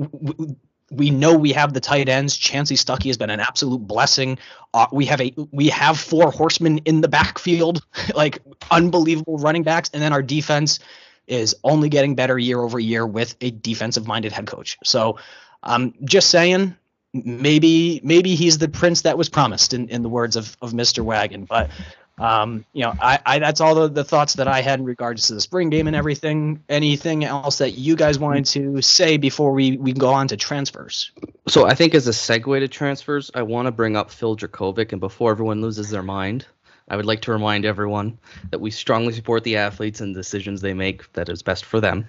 [0.97, 2.37] we know we have the tight ends.
[2.37, 4.39] Chancey Stuckey has been an absolute blessing.
[4.73, 9.91] Uh, we have a we have four horsemen in the backfield, like unbelievable running backs,
[9.93, 10.79] and then our defense
[11.27, 14.79] is only getting better year over year with a defensive minded head coach.
[14.85, 15.19] So,
[15.63, 16.77] um, just saying,
[17.13, 21.05] maybe maybe he's the prince that was promised in, in the words of, of Mr.
[21.05, 21.45] Wagon.
[21.45, 21.71] But
[22.19, 25.27] um, you know, I, I that's all the, the thoughts that I had in regards
[25.29, 26.63] to the spring game and everything.
[26.69, 31.11] Anything else that you guys wanted to say before we, we go on to transfers?
[31.49, 34.93] So I think as a segue to transfers, I want to bring up Phil Jurkovec,
[34.93, 36.47] and before everyone loses their mind,
[36.89, 38.19] I would like to remind everyone
[38.51, 42.09] that we strongly support the athletes and decisions they make that is best for them.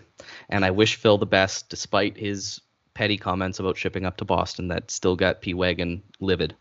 [0.50, 2.62] And I wish Phil the best, despite his
[2.94, 6.56] petty comments about shipping up to Boston that still got P Wagon livid.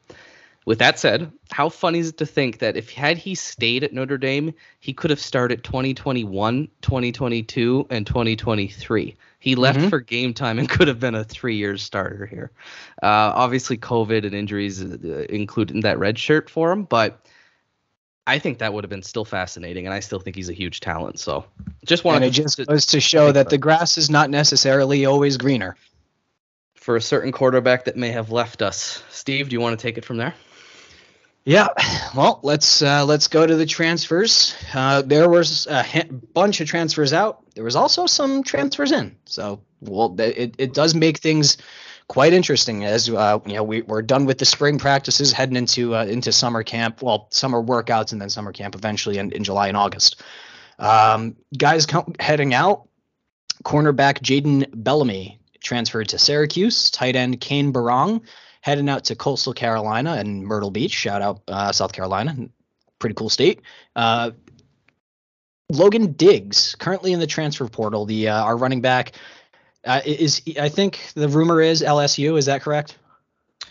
[0.66, 3.92] With that said, how funny is it to think that if had he stayed at
[3.92, 9.14] Notre Dame, he could have started 2021, 2022, and 2023.
[9.40, 9.90] He left Mhm.
[9.90, 12.50] for game time and could have been a three-year starter here.
[13.02, 17.26] Uh, obviously, COVID and injuries uh, included in that red shirt for him, but
[18.26, 20.80] I think that would have been still fascinating, and I still think he's a huge
[20.80, 21.18] talent.
[21.20, 21.44] So,
[21.84, 25.04] just And wanted it just to, goes to show that the grass is not necessarily
[25.04, 25.76] always greener.
[26.74, 29.02] for a certain quarterback that may have left us.
[29.10, 30.34] Steve, do you want to take it from there?
[31.44, 31.68] Yeah,
[32.16, 34.54] well, let's uh, let's go to the transfers.
[34.72, 37.44] Uh, there was a ha- bunch of transfers out.
[37.54, 39.16] There was also some transfers in.
[39.26, 41.58] So, well, it, it does make things
[42.08, 45.94] quite interesting as uh, you know we, we're done with the spring practices, heading into
[45.94, 47.02] uh, into summer camp.
[47.02, 50.22] Well, summer workouts and then summer camp eventually in, in July and August.
[50.78, 51.86] Um, guys
[52.20, 52.88] heading out.
[53.64, 56.90] Cornerback Jaden Bellamy transferred to Syracuse.
[56.90, 58.22] Tight end Cane Berrong
[58.64, 60.92] heading out to Coastal Carolina and Myrtle Beach.
[60.92, 62.34] Shout out uh, South Carolina,
[62.98, 63.60] pretty cool state.
[63.94, 64.30] Uh,
[65.70, 69.12] Logan Diggs, currently in the transfer portal, the uh, our running back,
[69.84, 72.38] uh, is I think the rumor is LSU.
[72.38, 72.96] Is that correct?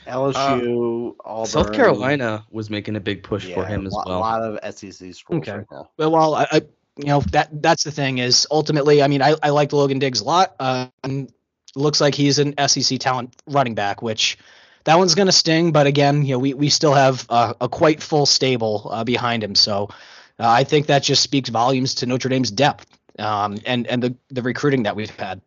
[0.06, 4.18] LSU, Auburn, South Carolina was making a big push for him as lo- well.
[4.18, 5.58] A lot of SEC schools Okay.
[5.58, 5.90] right now.
[5.98, 6.62] Well, well, I, I
[6.98, 10.22] you know that that's the thing is ultimately, I mean, I I liked Logan Diggs
[10.22, 10.56] a lot.
[10.60, 11.32] Uh, and
[11.76, 14.38] looks like he's an SEC talent running back, which
[14.86, 15.72] that one's going to sting.
[15.72, 19.44] But again, you know, we we still have a, a quite full stable uh, behind
[19.44, 19.90] him, so
[20.40, 22.88] uh, I think that just speaks volumes to Notre Dame's depth
[23.20, 25.42] um, and and the the recruiting that we've had.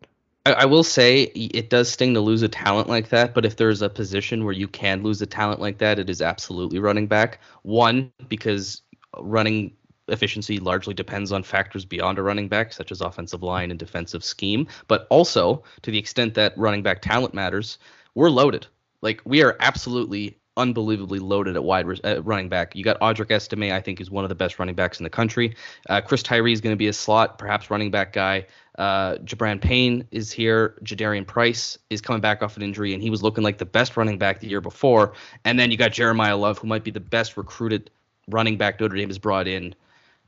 [0.45, 3.57] I, I will say it does sting to lose a talent like that, but if
[3.57, 7.07] there's a position where you can lose a talent like that, it is absolutely running
[7.07, 7.39] back.
[7.63, 8.81] One, because
[9.19, 9.73] running
[10.07, 14.23] efficiency largely depends on factors beyond a running back, such as offensive line and defensive
[14.23, 17.77] scheme, but also to the extent that running back talent matters,
[18.15, 18.67] we're loaded.
[19.01, 21.85] Like we are absolutely unbelievably loaded at wide
[22.25, 22.75] running back.
[22.75, 25.09] You got Audric Estime, I think, is one of the best running backs in the
[25.09, 25.55] country.
[25.87, 28.45] Uh, Chris Tyree is going to be a slot, perhaps running back guy.
[28.77, 30.75] Uh, Gi'Bran Payne is here.
[30.83, 33.97] Jadarian Price is coming back off an injury, and he was looking like the best
[33.97, 35.13] running back the year before.
[35.45, 37.89] And then you got Jeremiah Love, who might be the best recruited
[38.27, 39.73] running back Notre Dame has brought in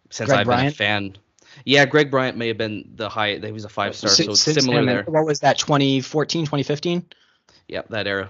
[0.09, 1.17] since Greg I've been a fan.
[1.65, 3.37] Yeah, Greg Bryant may have been the high.
[3.37, 5.03] He was a five star, so it's similar there.
[5.03, 5.57] What was that?
[5.57, 7.05] 2014, 2015?
[7.67, 8.29] Yeah, that era.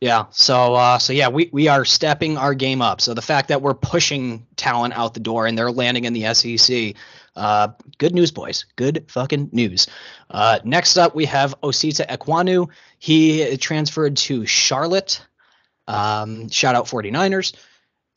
[0.00, 0.26] Yeah.
[0.30, 3.00] So uh, so yeah, we we are stepping our game up.
[3.00, 6.32] So the fact that we're pushing talent out the door and they're landing in the
[6.32, 6.94] SEC,
[7.36, 8.64] uh, good news, boys.
[8.76, 9.88] Good fucking news.
[10.30, 12.70] Uh, next up, we have Osita Ekwonu.
[12.98, 15.20] He transferred to Charlotte.
[15.86, 17.54] Um, shout out 49ers.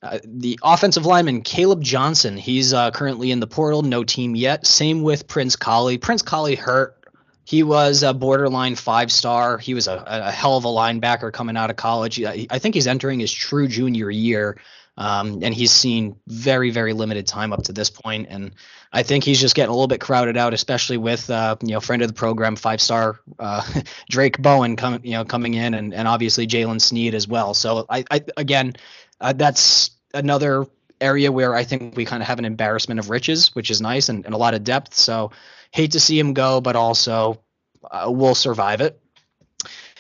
[0.02, 4.67] Uh, the offensive lineman Caleb Johnson, he's uh, currently in the portal, no team yet.
[4.67, 5.98] Same with Prince Kollie.
[5.98, 7.03] Prince Kollie hurt.
[7.46, 9.58] He was a borderline five star.
[9.58, 12.24] He was a, a hell of a linebacker coming out of college.
[12.24, 14.58] I, think he's entering his true junior year,
[14.98, 18.28] um, and he's seen very, very limited time up to this point.
[18.30, 18.54] And
[18.94, 21.82] I think he's just getting a little bit crowded out, especially with uh, you know
[21.82, 23.62] friend of the program, five star uh,
[24.10, 27.54] Drayk Bowen coming you know coming in, and, and obviously Jaylen Sneed as well.
[27.54, 28.74] So I, I again,
[29.20, 30.66] uh, that's another
[31.02, 34.10] area where I think we kind of have an embarrassment of riches, which is nice
[34.10, 34.94] and, and a lot of depth.
[34.94, 35.32] So
[35.74, 37.41] hate to see him go, but also
[37.89, 38.99] uh, we'll survive it.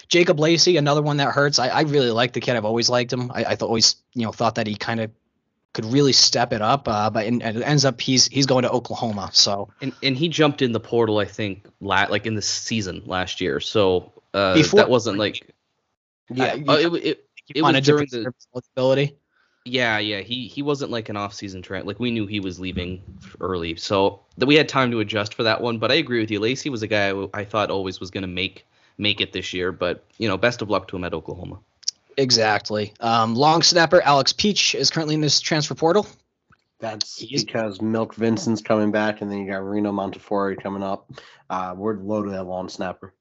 [0.07, 1.57] Jacob Lacey, another one that hurts.
[1.57, 2.55] I, I really like the kid.
[2.55, 3.31] I've always liked him.
[3.33, 5.09] I, I th- always, you know, thought that he kind of
[5.73, 6.87] could really step it up.
[6.87, 9.31] Uh, but and, and it ends up he's he's going to Oklahoma.
[9.33, 13.01] So And and he jumped in the portal, I think, la- like in the season
[13.07, 13.59] last year.
[13.59, 15.49] So uh, Before- that wasn't like
[16.29, 19.17] yeah, uh, it, it, he it was during the- eligibility.
[19.65, 21.87] Yeah, yeah, he he wasn't like an off-season trend.
[21.87, 23.01] Like we knew he was leaving
[23.39, 25.77] early, so that we had time to adjust for that one.
[25.77, 26.39] But I agree with you.
[26.41, 28.65] Lacey was a guy I, I thought always was going to make
[28.97, 29.71] make it this year.
[29.71, 31.59] But you know, best of luck to him at Oklahoma.
[32.17, 32.93] Exactly.
[32.99, 36.07] Um, long snapper Alex Peitsch is currently in this transfer portal.
[36.79, 41.09] That's He's- because Milk Vincent's coming back, and then you got Reno Montefiore coming up.
[41.49, 43.13] Uh, we're loaded at long snapper.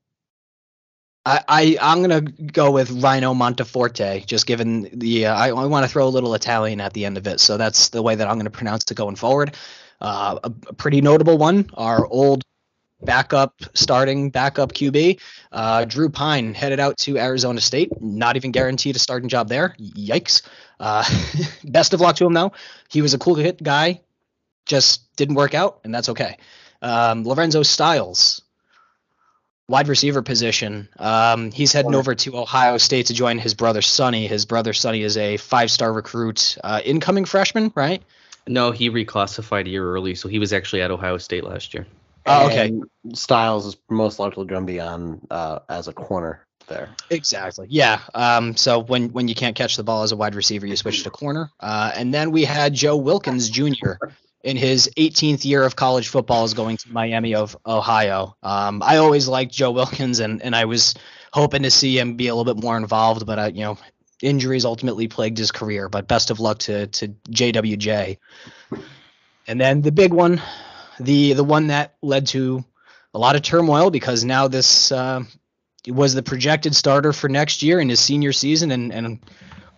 [1.25, 5.85] I, I I'm gonna go with Rhino Monteforte, just given the uh, I, I want
[5.87, 8.29] to throw a little Italian at the end of it, so that's the way that
[8.29, 9.57] I'm gonna pronounce it going forward.
[10.01, 12.43] Uh, a, a pretty notable one, our old
[13.03, 15.21] backup starting backup QB,
[15.53, 19.77] uh, Drew Pyne headed out to Arizona State, not even guaranteed a starting job there.
[19.79, 20.43] Yikes!
[20.81, 21.05] Uh,
[21.65, 22.53] best of luck to him though.
[22.89, 24.01] He was a cool hit guy,
[24.67, 26.37] just didn't work out, and that's okay.
[26.81, 28.42] Um, Lorenzo Styles,
[29.73, 30.87] wide receiver position.
[30.99, 34.27] Um, he's heading over to Ohio State to join his brother Sonny.
[34.27, 38.03] His brother Sonny is a five-star recruit, uh, incoming freshman, right?
[38.47, 41.87] No, he reclassified a year early, so he was actually at Ohio State last year.
[42.27, 42.69] Oh, okay.
[42.69, 42.85] And
[43.17, 46.91] Styles is most likely going to be on uh, as a corner there.
[47.09, 47.67] Exactly.
[47.71, 48.01] Yeah.
[48.15, 51.03] Um, so when when you can't catch the ball as a wide receiver, you switch
[51.05, 51.51] to corner.
[51.59, 53.95] Uh, and then we had Joe Wilkins Jr.
[54.43, 58.37] in his 18th year of college football is going to Miami of Ohio.
[58.43, 60.95] Um, I always liked Joe Wilkins, and and I was
[61.33, 63.79] hoping to see him be a little bit more involved, but uh, you know,
[64.23, 65.89] injuries ultimately plagued his career.
[65.89, 68.19] But best of luck to to JWJ.
[69.47, 70.41] And then the big one,
[70.99, 72.65] the the one that led to
[73.15, 75.23] a lot of turmoil because now this uh,
[75.87, 79.21] was the projected starter for next year in his senior season, and and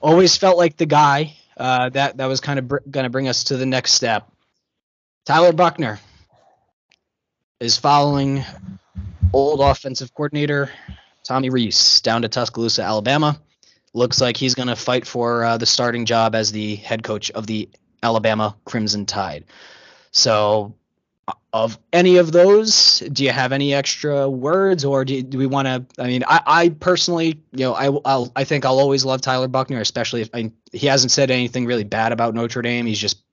[0.00, 3.28] always felt like the guy uh, that that was kind of br- going to bring
[3.28, 4.30] us to the next step.
[5.24, 5.98] Tyler Buchner
[7.58, 8.44] is following
[9.32, 10.70] old offensive coordinator
[11.22, 13.40] Tommy Rees down to Tuscaloosa, Alabama.
[13.94, 17.30] Looks like he's going to fight for uh, the starting job as the head coach
[17.30, 17.70] of the
[18.02, 19.44] Alabama Crimson Tide.
[20.10, 20.74] So,
[21.54, 25.66] of any of those, do you have any extra words, or do, do we want
[25.66, 26.02] to?
[26.02, 29.48] I mean, I, I personally, you know, I I'll, I think I'll always love Tyler
[29.48, 32.84] Buchner, especially if I, he hasn't said anything really bad about Notre Dame.
[32.84, 33.23] He's just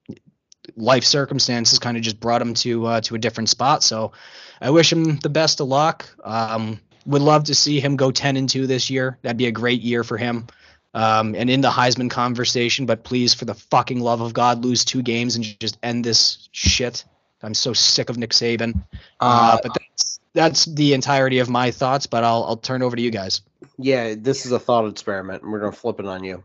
[0.76, 3.84] life circumstances kind of just brought him to uh, to a different spot.
[3.84, 4.11] So,
[4.59, 6.09] I wish him the best of luck.
[6.24, 9.17] Um, would love to see him go ten and two this year.
[9.22, 10.47] That'd be a great year for him.
[10.93, 14.84] Um, and in the Heisman conversation, but please, for the fucking love of God, lose
[14.84, 17.05] two games and just end this shit.
[17.43, 18.84] I'm so sick of Nick Saban.
[19.19, 22.07] Uh, but that's that's the entirety of my thoughts.
[22.07, 23.41] But I'll I'll turn over to you guys.
[23.78, 26.43] Yeah, this is a thought experiment, and we're going to flip it on you.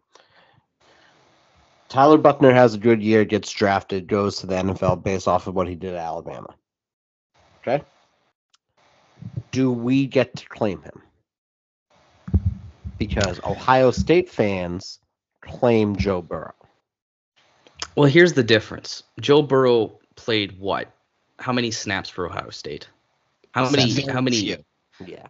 [1.88, 5.54] Tyler Buchner has a good year, gets drafted, goes to the NFL based off of
[5.54, 6.54] what he did at Alabama.
[7.60, 7.84] Okay?
[9.52, 11.02] Do we get to claim him?
[12.98, 14.98] Because Ohio State fans
[15.42, 16.54] claim Joe Burrow.
[17.94, 19.02] Well, here's the difference.
[19.20, 20.92] Joe Burrow played what?
[21.38, 22.88] How many snaps for Ohio State?
[23.52, 23.90] How many?
[23.92, 24.56] Very How many?
[25.06, 25.26] Yeah.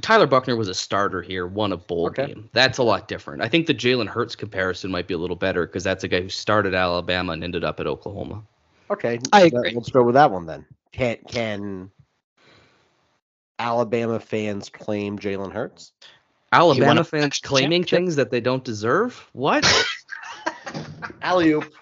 [0.00, 2.26] Tyler Buchner was a starter here, won a bowl Okay.
[2.28, 2.48] game.
[2.52, 3.42] That's a lot different.
[3.42, 6.20] I think the Jalen Hurts comparison might be a little better because that's a guy
[6.20, 8.42] who started Alabama and ended up at Oklahoma.
[8.90, 9.18] Okay.
[9.32, 9.72] I let- agree.
[9.74, 10.64] Let's go with that one then.
[10.92, 11.90] Can can
[13.58, 15.92] Alabama fans claim Jalen Hurts?
[16.52, 17.96] Alabama fans national claiming championship.
[17.98, 19.28] things that they don't deserve?
[19.32, 19.66] What?
[21.22, 21.72] Alley oop.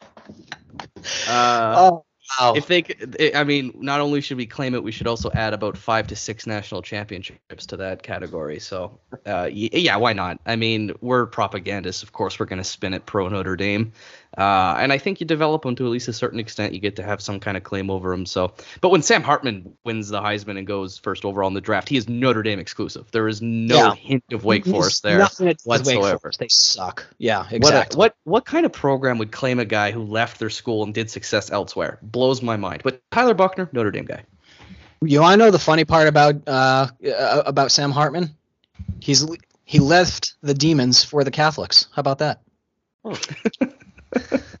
[1.28, 2.04] uh, Oh
[2.38, 2.54] wow!
[2.54, 5.76] if they, I mean, not only should we claim it, we should also add about
[5.76, 8.60] five to six national championships to that category.
[8.60, 10.40] So, uh, yeah, why not?
[10.46, 12.02] I mean, we're propagandists.
[12.02, 13.92] Of course, we're going to spin it pro Notre Dame.
[14.38, 16.72] Uh, and I think you develop them to at least a certain extent.
[16.72, 18.24] You get to have some kind of claim over them.
[18.26, 21.88] So, but when Sam Hartman wins the Heisman and goes first overall in the draft,
[21.88, 23.10] he is Notre Dame exclusive.
[23.10, 23.94] There is no Yeah.
[23.94, 25.18] hint of Wake Forest there.
[25.18, 26.18] Nothing to do with Wake whatsoever.
[26.20, 26.38] Forest.
[26.38, 27.06] They suck.
[27.18, 27.98] Yeah, What, exactly.
[27.98, 31.10] what what kind of program would claim a guy who left their school and did
[31.10, 31.98] success elsewhere?
[32.02, 32.82] Blows my mind.
[32.84, 34.22] But Tyler Buchner, Notre Dame guy.
[35.02, 38.30] You want to know the funny part about uh, uh, about Sam Hartman?
[39.00, 39.26] He's
[39.64, 41.88] he left the demons for the Catholics.
[41.94, 42.42] How about that?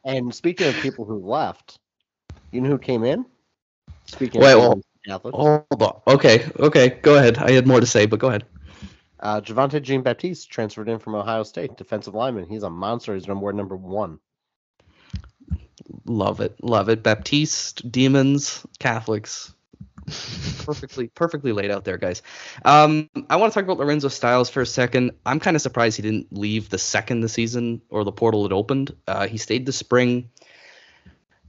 [0.04, 1.78] And speaking of people who left,
[2.52, 3.26] you know who came in?
[4.06, 6.00] Speaking Wait, of Catholics, Hold on.
[6.08, 7.38] Okay, okay, go ahead.
[7.38, 8.44] I had more to say, but go ahead.
[9.20, 12.46] uh, Javontae Jean Baptiste transferred in from Ohio State, defensive lineman.
[12.46, 13.14] He's a monster.
[13.14, 14.20] He's number number one.
[16.06, 17.02] Love it, love it.
[17.02, 19.54] Baptiste, demons, Catholics.
[20.70, 22.22] perfectly, perfectly laid out there, guys.
[22.64, 25.10] Um, I want to talk about Lorenzo Styles for a second.
[25.26, 28.52] I'm kind of surprised he didn't leave the second the season or the portal had
[28.52, 28.94] opened.
[29.08, 30.30] Uh, he stayed the spring.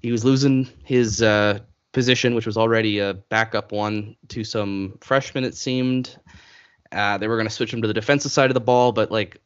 [0.02, 1.60] He was losing his uh,
[1.92, 5.44] position, which was already a backup one, to some freshmen.
[5.44, 6.18] It seemed
[6.92, 9.12] uh, they were going to switch him to the defensive side of the ball, but
[9.12, 9.40] like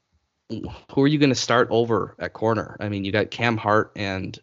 [0.49, 2.77] who are you going to start over at corner?
[2.79, 4.39] I mean, you got Cam Hart and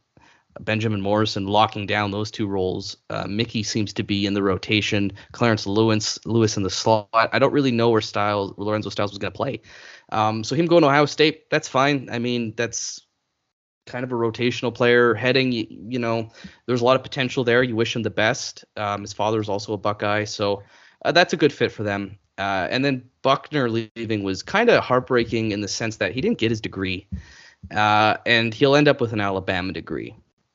[0.60, 2.96] Benjamin Morrison locking down those two roles.
[3.10, 5.12] Uh, Mickey seems to be in the rotation.
[5.32, 7.08] Clarence Lewis, Lewis in the slot.
[7.12, 9.60] I don't really know where Styles, Lorenzo Styles was going to play.
[10.10, 12.08] Um, so him going to Ohio State, that's fine.
[12.12, 13.00] I mean, that's
[13.86, 15.52] kind of a rotational player heading.
[15.52, 16.30] You, you know,
[16.66, 17.62] there's a lot of potential there.
[17.62, 18.64] You wish him the best.
[18.76, 20.62] Um, his father is also a Buckeye, so
[21.04, 22.18] uh, that's a good fit for them.
[22.38, 26.38] Uh, and then Buchner leaving was kind of heartbreaking in the sense that he didn't
[26.38, 27.06] get his degree,
[27.70, 30.14] uh, and he'll end up with an Alabama degree.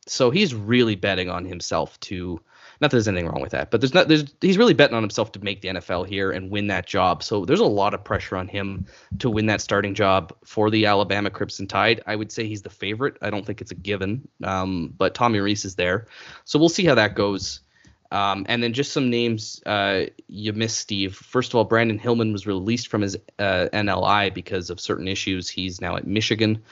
[0.10, 2.40] So he's really betting on himself to
[2.80, 5.02] not that there's anything wrong with that, but there's not there's he's really betting on
[5.02, 7.24] himself to make the NFL here and win that job.
[7.24, 8.86] So there's a lot of pressure on him
[9.20, 12.02] to win that starting job for the Alabama Crimson Tide.
[12.06, 13.18] I would say he's the favorite.
[13.22, 16.08] I don't think it's a given, um, but Tommy Rees is there,
[16.46, 17.62] so we'll see how that goes.
[18.10, 21.16] Um, and then just some names uh, you missed, Steve.
[21.16, 25.50] First of all, Brandon Hillman was released from his uh, NLI because of certain issues.
[25.50, 26.64] He's now at Michigan.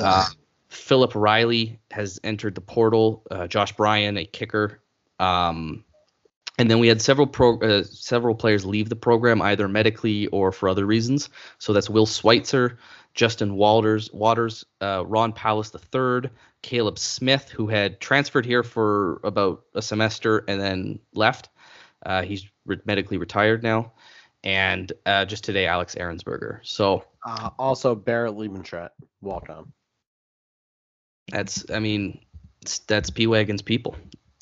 [0.00, 0.28] Uh,
[0.72, 3.22] Philip Riley has entered the portal.
[3.30, 4.80] Uh, Josh Bryan, a kicker.
[5.18, 5.84] Um,
[6.58, 10.52] and then we had several pro, uh, several players leave the program either medically or
[10.52, 11.28] for other reasons.
[11.58, 12.78] So that's Will Schweitzer,
[13.14, 16.30] Justin Walters, Waters, uh, Ron Powlus III,
[16.62, 21.48] Caleb Smith, who had transferred here for about a semester and then left.
[22.04, 23.92] Uh, he's re- medically retired now.
[24.44, 26.60] And uh, just today, Alex Ehrensberger.
[26.62, 29.72] So Uh, also, Barrett Liebentritt, walk on.
[31.30, 32.20] That's, I mean,
[32.86, 33.96] that's P Wagon's people,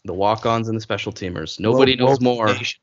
[0.05, 1.61] the walk-ons and the special teamers.
[1.61, 2.47] Nobody Woke- knows woke more.
[2.47, 2.81] nation.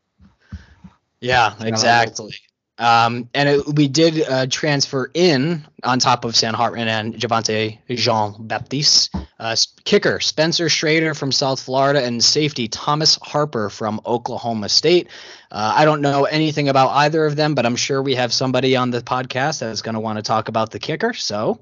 [1.20, 2.36] Yeah, exactly.
[2.80, 7.80] Um, and it, we did uh, transfer in on top of Sam Hartman and Javontae
[7.89, 14.70] Jean Baptiste, uh, kicker Spencer Schrader from South Florida, and safety Thomas Harper from Oklahoma
[14.70, 15.08] State.
[15.52, 18.76] Uh, I don't know anything about either of them, but I'm sure we have somebody
[18.76, 21.14] on the podcast that's going to want to talk about the kicker.
[21.16, 21.60] So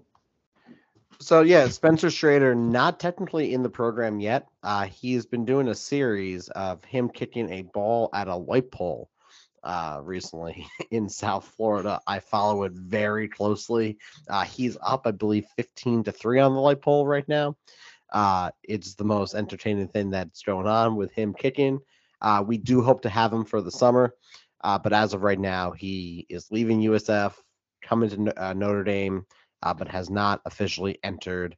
[1.20, 4.47] So yeah, Spencer Schrader not technically in the program yet.
[4.63, 9.09] Uh, he's been doing a series of him kicking a ball at a light pole
[9.63, 11.99] uh, recently in South Florida.
[12.05, 13.97] I follow it very closely.
[14.30, 17.55] Uh, he's up, I believe, 15 to three on the light pole right now.
[18.11, 21.80] Uh, it's the most entertaining thing that's going on with him kicking.
[22.22, 24.13] Uh, we do hope to have him for the summer,
[24.61, 27.34] uh, but as of right now, he is leaving USF,
[27.82, 29.26] coming to Notre Dame
[29.66, 31.57] uh, but has not officially entered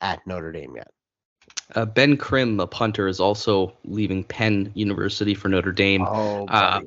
[0.00, 0.90] at Notre Dame yet.
[1.74, 6.02] Uh, ben Krim, a punter, is also leaving Penn University for Notre Dame.
[6.02, 6.80] Oh, uh.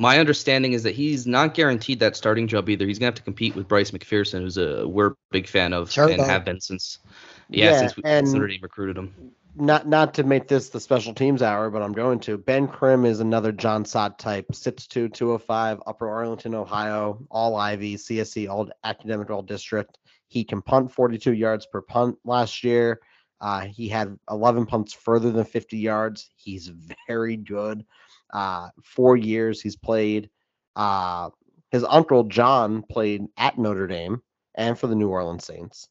[0.00, 2.86] My understanding is that he's not guaranteed that starting job either.
[2.86, 5.96] He's gonna have to compete with Bryce McPherson, who's a we're a big fan of
[5.98, 7.00] and have been since
[7.48, 9.32] yeah, Yeah, since, we, and- since Notre Dame recruited him.
[9.60, 12.38] Not not to make this the special teams hour, but I'm going to.
[12.38, 18.48] Ben Krim is another Jon Sot type, 6'2", 205, Upper Arlington, Ohio, all Ivy, CSC,
[18.48, 19.98] all academic, all district.
[20.28, 23.00] He can punt 42 yards per punt last year.
[23.40, 26.30] Uh, he had 11 punts further than 50 yards.
[26.36, 26.70] He's
[27.08, 27.84] very good.
[28.32, 30.30] Uh, four years he's played.
[30.76, 31.30] Uh,
[31.72, 34.22] his uncle John played at Notre Dame
[34.54, 35.88] and for the New Orleans Saints.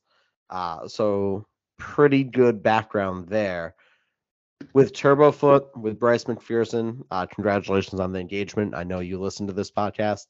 [0.49, 1.45] Uh, so
[1.77, 3.75] pretty good background there.
[4.73, 8.73] With Turbofoot, with Bryce McPherson, uh, congratulations on the engagement.
[8.75, 10.25] I know you listen to this podcast.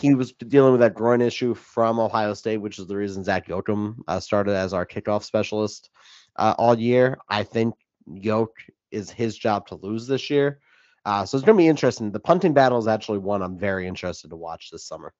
[0.00, 3.46] He was dealing with that groin issue from Ohio State, which is the reason Zac
[3.46, 5.90] Yoakam uh, started as our kickoff specialist
[6.36, 7.18] uh, all year.
[7.28, 7.74] I think
[8.06, 8.56] Yoke
[8.90, 10.60] is his job to lose this year.
[11.04, 12.10] Uh, so it's going to be interesting.
[12.10, 15.12] The punting battle is actually one I'm very interested to watch this summer.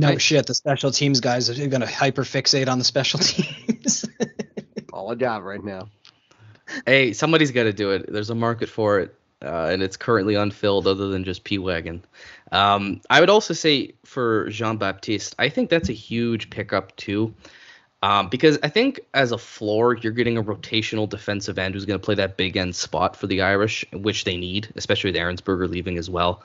[0.00, 3.18] No I- shit, the special teams guys are going to hyper fixate on the special
[3.20, 4.06] teams.
[4.92, 5.88] All I got right now.
[6.86, 8.10] Hey, somebody's got to do it.
[8.10, 12.04] There's a market for it, uh, and it's currently unfilled, other than just P wagon.
[12.52, 17.34] Um, I would also say for Jean Baptiste, I think that's a huge pickup too,
[18.02, 21.98] um, because I think as a floor, you're getting a rotational defensive end who's going
[21.98, 25.68] to play that big end spot for the Irish, which they need, especially with Ehrensberger
[25.68, 26.42] leaving as well.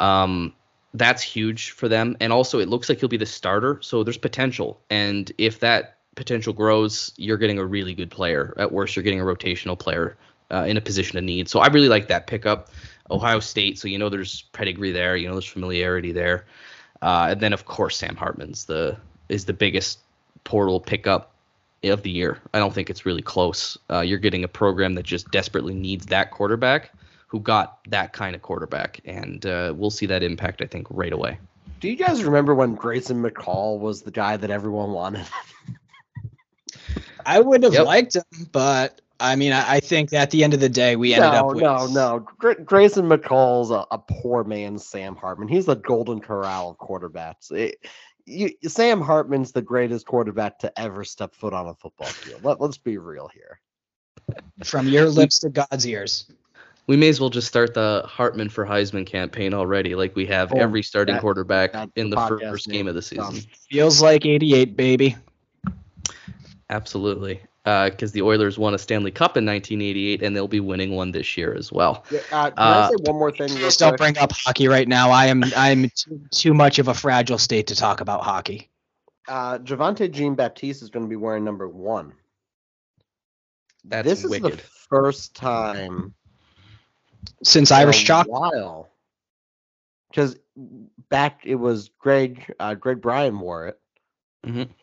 [0.00, 0.54] Um,
[0.98, 4.16] that's huge for them, and also it looks like he'll be the starter, so there's
[4.16, 4.80] potential.
[4.90, 8.54] And if that potential grows, you're getting a really good player.
[8.56, 10.16] At worst, you're getting a rotational player
[10.50, 11.48] uh, in a position of need.
[11.48, 12.70] So I really like that pickup.
[13.10, 16.44] Ohio State, so you know there's pedigree there, you know there's familiarity there,
[17.02, 18.96] uh, and then of course Sam Hartman's the
[19.28, 20.00] is the biggest
[20.42, 21.32] portal pickup
[21.84, 22.40] of the year.
[22.52, 23.78] I don't think it's really close.
[23.90, 26.92] Uh, you're getting a program that just desperately needs that quarterback
[27.26, 31.12] who got that kind of quarterback, and uh, we'll see that impact I think right
[31.12, 31.38] away.
[31.80, 35.26] Do you guys remember when Grayson McCall was the guy that everyone wanted?
[37.24, 37.86] I would have Yep.
[37.86, 41.14] liked him, but I mean, I, I think at the end of the day, we
[41.14, 42.26] ended no, up with no, no.
[42.38, 45.48] Gra- Grayson McCall's a, a poor man's Sam Hartman.
[45.48, 47.50] He's the golden corral of quarterbacks.
[47.50, 47.78] It-
[48.28, 52.42] you, Sam Hartman's the greatest quarterback to ever step foot on a football field.
[52.42, 53.60] Let, let's be real here.
[54.64, 56.28] From your lips to God's ears.
[56.86, 60.52] We may as well just start the Hartman for Heisman campaign already, like we have
[60.52, 62.76] Oh, every starting that- quarterback that's in the the podcast first name.
[62.78, 63.24] game of the season.
[63.24, 65.16] Um, Feels like 88, baby.
[66.70, 67.40] Absolutely.
[67.64, 71.36] Because the Oilers won a Stanley Cup in 1988, and they'll be winning one this
[71.36, 72.04] year as well.
[72.12, 73.48] Yeah, uh, can I Uh, say one more thing?
[73.48, 75.10] real Please don't bring up hockey right now.
[75.10, 78.70] I am I'm too, too much of a fragile state to talk about hockey.
[79.26, 82.12] Uh, Javontae Jean Baptiste is going to be wearing number one.
[83.84, 84.58] That's this is wicked.
[84.60, 86.14] the first time
[87.42, 88.90] Since in Irish Chalk, while.
[90.10, 90.36] Because
[91.08, 93.80] back it was Greg uh, Greg Bryan wore it.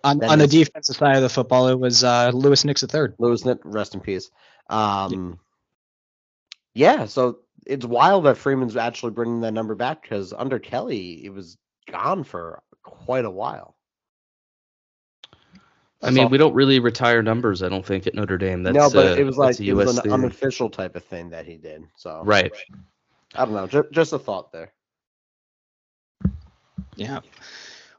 [0.04, 2.88] on, that on the defensive side of the football, it was uh, Louis Nix the
[2.88, 3.16] third.
[3.18, 4.30] Louis Nix, rest in peace.
[4.70, 5.39] Um,
[6.74, 11.34] yeah, so it's wild that Freeman's actually bringing that number back because under Kelly it
[11.34, 11.58] was
[11.89, 13.73] gone for quite a while.
[16.04, 18.64] I mean, we don't really retire numbers, I don't think, at Notre Dame.
[18.64, 20.12] That's no, but uh, it was like that's a it was an thing.
[20.12, 21.86] unofficial type of thing that he did.
[21.95, 22.51] So Right.
[23.36, 24.72] I don't know, ju- just a thought there.
[26.95, 27.22] Yeah.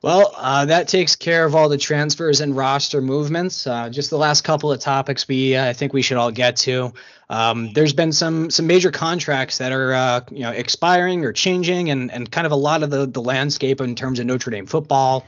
[0.02, 3.66] Well, uh, that takes care of all the transfers and roster movements.
[3.66, 6.56] Uh, just the last couple of topics we uh, I think we should all get
[6.56, 6.92] to.
[7.30, 11.88] Um, there's been some some major contracts that are uh, you know expiring or changing,
[11.90, 14.66] and and kind of a lot of the the landscape in terms of Notre Dame
[14.66, 15.26] football.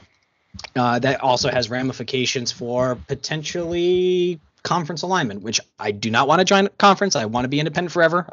[0.75, 6.45] Uh, that also has ramifications for potentially conference alignment, which I do not want to
[6.45, 7.15] join a conference.
[7.15, 8.27] I want to be independent forever.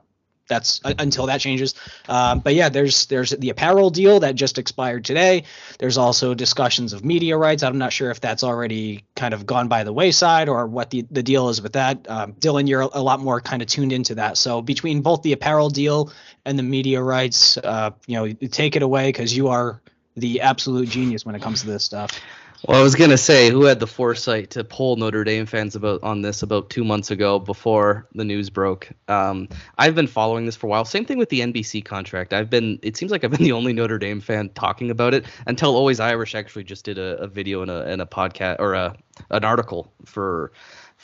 [0.46, 1.74] That's uh, until that changes.
[2.06, 5.44] Um, but yeah, there's there's the apparel deal that just expired today.
[5.78, 7.62] There's also discussions of media rights.
[7.62, 11.06] I'm not sure if that's already kind of gone by the wayside or what the,
[11.10, 12.10] the deal is with that.
[12.10, 14.36] Um, Dylan, you're a lot more kind of tuned into that.
[14.36, 16.12] So between both the apparel deal
[16.44, 19.80] and the media rights, uh, you know, take it away because you are
[20.16, 22.20] the absolute genius when it comes to this stuff.
[22.66, 26.02] Well, I was gonna say, who had the foresight to poll Notre Dame fans about
[26.02, 28.88] on this about two months ago before the news broke?
[29.06, 30.86] Um, I've been following this for a while.
[30.86, 32.32] Same thing with the NBC contract.
[32.32, 32.78] I've been.
[32.82, 36.00] It seems like I've been the only Notre Dame fan talking about it until Always
[36.00, 38.96] Irish actually just did a, a video and a and a podcast or a
[39.30, 40.52] an article for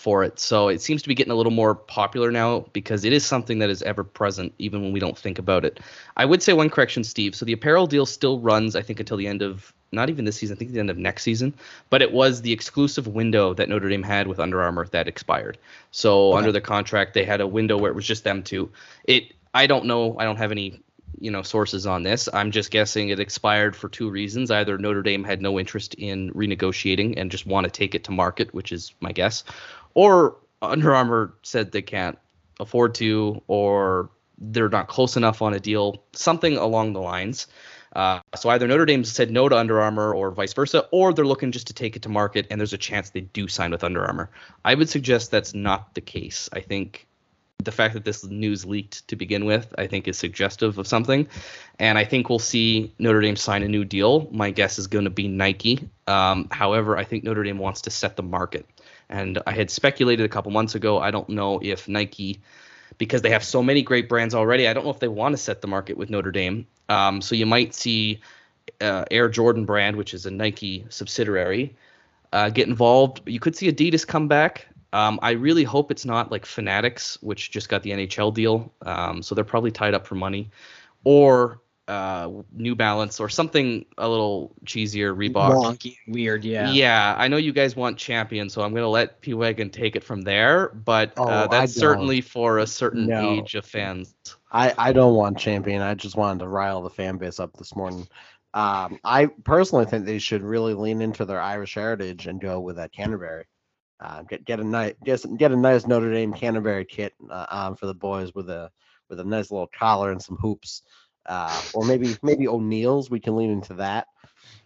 [0.01, 0.38] for it.
[0.38, 3.59] So it seems to be getting a little more popular now because it is something
[3.59, 5.78] that is ever present, even when we don't think about it.
[6.16, 7.34] I would say one correction, Steve.
[7.34, 10.36] So the apparel deal still runs, I think, until the end of not even this
[10.36, 11.53] season, I think the end of next season.
[11.90, 15.59] But it was the exclusive window that Notre Dame had with Under Armour that expired.
[15.90, 16.38] So Okay.
[16.38, 18.70] under the contract, they had a window where it was just them two.
[19.05, 20.16] It I don't know.
[20.18, 20.80] I don't have any
[21.18, 22.28] you know sources on this.
[22.32, 24.51] I'm just guessing it expired for two reasons.
[24.51, 28.12] Either Notre Dame had no interest in renegotiating and just want to take it to
[28.12, 29.44] market, which is my guess,
[29.95, 32.18] or Under Armour said they can't
[32.59, 37.47] afford to, or they're not close enough on a deal, something along the lines.
[37.95, 41.26] Uh, so either Notre Dame said no to Under Armour or vice versa, or they're
[41.26, 43.82] looking just to take it to market, and there's a chance they do sign with
[43.82, 44.30] Under Armour.
[44.64, 46.49] I would suggest that's not the case.
[46.53, 47.09] I think
[47.64, 51.28] the fact that this news leaked to begin with, I think, is suggestive of something.
[51.78, 54.28] And I think we'll see Notre Dame sign a new deal.
[54.30, 55.88] My guess is going to be Nike.
[56.07, 58.66] Um, however, I think Notre Dame wants to set the market.
[59.11, 60.99] And I had speculated a couple months ago.
[60.99, 62.41] I don't know if Nike,
[62.97, 65.37] because they have so many great brands already, I don't know if they want to
[65.37, 66.67] set the market with Notre Dame.
[66.89, 68.21] Um, so you might see
[68.81, 71.75] uh, Air Jordan brand, which is a Nike subsidiary,
[72.33, 73.21] uh, get involved.
[73.27, 74.69] You could see Adidas come back.
[74.93, 79.23] Um, I really hope it's not like Fanatics, which just got the NHL deal, um,
[79.23, 80.51] so they're probably tied up for money,
[81.05, 81.60] or
[81.91, 85.57] uh, New Balance, or something a little cheesier, Reebok.
[85.57, 86.72] Wonky, weird, yeah.
[86.72, 90.05] Yeah, I know you guys want champion, so I'm gonna let P Wagon take it
[90.05, 90.68] from there.
[90.68, 93.32] But Oh, uh, that's certainly for a certain No.
[93.32, 94.14] age of fans.
[94.53, 95.82] I, I don't want champion.
[95.82, 98.07] I just wanted to rile the fan base up this morning.
[98.55, 102.76] Um, I personally think they should really lean into their Irish heritage and go with
[102.76, 103.47] that Canterbury.
[104.01, 107.76] Uh, get get a nice get, get a nice Notre Dame Canterbury kit uh, um,
[107.76, 108.70] for the boys with a
[109.09, 110.82] with a nice little collar and some hoops,
[111.31, 113.09] uh, or maybe maybe O'Neill's.
[113.11, 114.09] We can lean into that.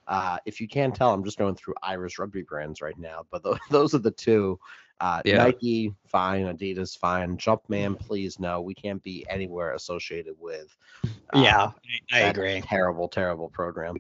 [0.08, 3.42] Uh, if you can't tell, I'm just going through Irish rugby brands right now, but
[3.44, 4.58] tho- those are the two.
[5.00, 5.38] Uh, Yeah.
[5.38, 6.44] Nike, fine.
[6.46, 7.36] Adidas, fine.
[7.36, 8.60] Jumpman, please no.
[8.60, 10.76] We can't be anywhere associated with.
[11.04, 11.70] uh, Yeah,
[12.12, 12.60] I agree.
[12.60, 13.96] Terrible, terrible program.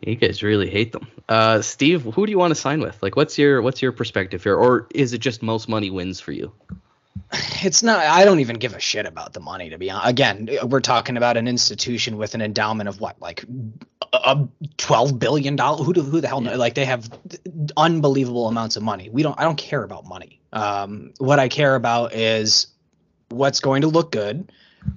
[0.00, 1.06] You guys really hate them.
[1.28, 3.02] Uh, Steve, who do you want to sign with?
[3.02, 6.32] Like, what's your what's your perspective here, or is it just most money wins for
[6.32, 6.52] you?
[7.62, 7.98] It's not.
[7.98, 9.70] I don't even give a shit about the money.
[9.70, 13.44] To be honest, again, we're talking about an institution with an endowment of what, like,
[14.12, 15.82] a twelve billion dollar.
[15.84, 16.56] Who do, who the hell know?
[16.56, 17.10] Like, they have
[17.76, 19.08] unbelievable amounts of money.
[19.10, 19.38] We don't.
[19.38, 20.40] I don't care about money.
[20.52, 22.68] Um, what I care about is
[23.30, 24.52] what's going to look good,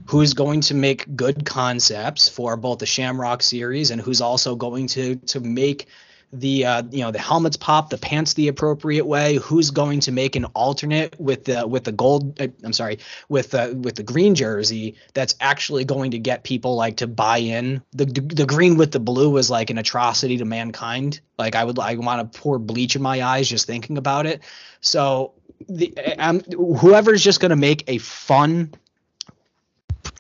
[0.06, 4.88] who's going to make good concepts for both the Shamrock series, and who's also going
[4.88, 5.88] to to make
[6.34, 9.36] the uh, you know the helmets pop, the pants the appropriate way.
[9.36, 12.40] Who's going to make an alternate with the with the gold?
[12.42, 13.00] Uh, I'm sorry,
[13.30, 17.38] with the with the green jersey that's actually going to get people like to buy
[17.38, 17.82] in.
[17.94, 21.22] The the green with the blue is like an atrocity to mankind.
[21.38, 24.42] Like I would I want to pour bleach in my eyes just thinking about it.
[24.82, 25.34] So
[25.70, 28.74] the um, whoever's just going to make a fun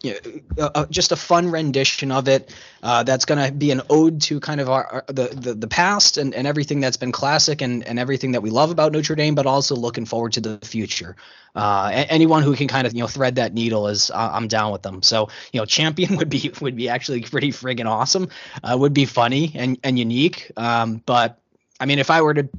[0.05, 4.21] uh, uh, just a fun rendition of it uh, that's going to be an ode
[4.21, 7.61] to kind of our, our, the, the the past and, and everything that's been classic
[7.61, 10.59] and, and everything that we love about Notre Dame, but also looking forward to the
[10.65, 11.15] future.
[11.55, 14.83] Uh, anyone who can kind of you know thread that needle is I'm down with
[14.83, 15.01] them.
[15.01, 18.29] So you know, champion would be would be actually pretty friggin' awesome.
[18.63, 20.51] Uh, would be funny and and unique.
[20.55, 21.39] Um, but
[21.79, 22.49] I mean, if I were to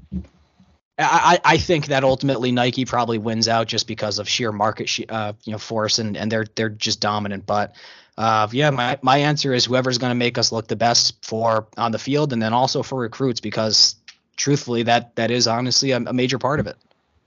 [0.99, 5.03] I, I think that ultimately Nike probably wins out just because of sheer market sh-
[5.09, 7.47] uh, you know force and, and they're they're just dominant.
[7.47, 7.77] But
[8.17, 11.69] uh, yeah, my, my answer is whoever's going to make us look the best for
[11.77, 13.95] on the field and then also for recruits because
[14.37, 16.77] truthfully that that is honestly a, a major part of it.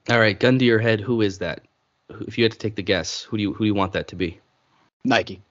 [0.10, 1.62] All right, gun to your head, who is that?
[2.28, 4.10] If you had to take the guess, who do you who do you want that
[4.10, 4.40] to be?
[5.06, 5.42] Nike.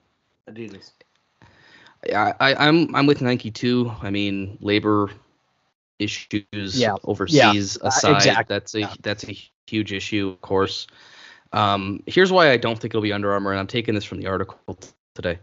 [0.47, 0.91] Adidas.
[2.13, 3.91] I, I I'm I'm with Nike too.
[4.03, 5.09] I mean, labor
[6.01, 6.95] issues Yeah.
[7.03, 8.45] overseas Uh, aside, exactly.
[8.55, 8.93] that's a Yeah.
[9.01, 9.35] that's a
[9.67, 10.87] huge issue, of course.
[11.53, 14.19] Um, here's why I don't think it'll be Under Armour, and I'm taking this from
[14.19, 15.39] the article t- today.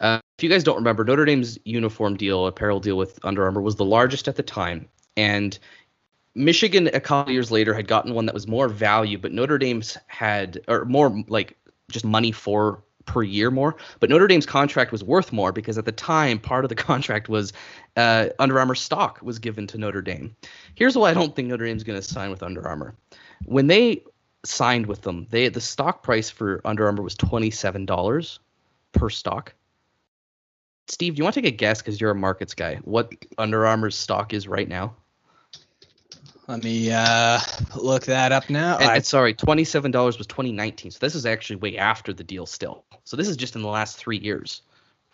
[0.00, 3.60] Uh, if you guys don't remember, Notre Dame's uniform deal, apparel deal with Under Armour
[3.62, 5.56] was the largest at the time, and
[6.34, 9.96] Michigan a couple years later had gotten one that was more value, but Notre Dame's
[10.08, 11.56] had or more like
[11.90, 13.76] just money for per year more.
[14.00, 17.28] But Notre Dame's contract was worth more because at the time part of the contract
[17.28, 17.52] was
[17.96, 20.36] uh, Under Armour stock was given to Notre Dame.
[20.74, 22.94] Here's why I don't think Notre Dame's going to sign with Under Armour.
[23.44, 24.02] When they
[24.44, 28.40] signed with them, they the stock price for Under Armour was twenty seven dollars
[28.92, 29.54] per stock.
[30.86, 32.76] Steve, do you want to take a guess because you're a markets guy?
[32.84, 34.94] What Under Armour's stock is right now?
[36.46, 37.40] Let me uh,
[37.74, 38.76] look that up now.
[38.76, 40.90] And, sorry, twenty-seven dollars was 2019.
[40.90, 42.84] So this is actually way after the deal still.
[43.04, 44.60] So this is just in the last three years,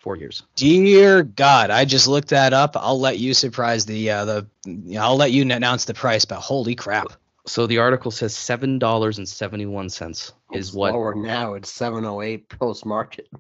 [0.01, 0.43] four years.
[0.57, 2.77] Dear God, I just looked that up.
[2.77, 4.47] I'll let you surprise the uh, the.
[4.67, 7.09] You know, I'll let you announce the price, but holy crap!
[7.47, 10.93] So the article says seven dollars and seventy-one cents is It's what.
[10.93, 11.55] lower now.
[11.55, 13.29] It's 708 post market.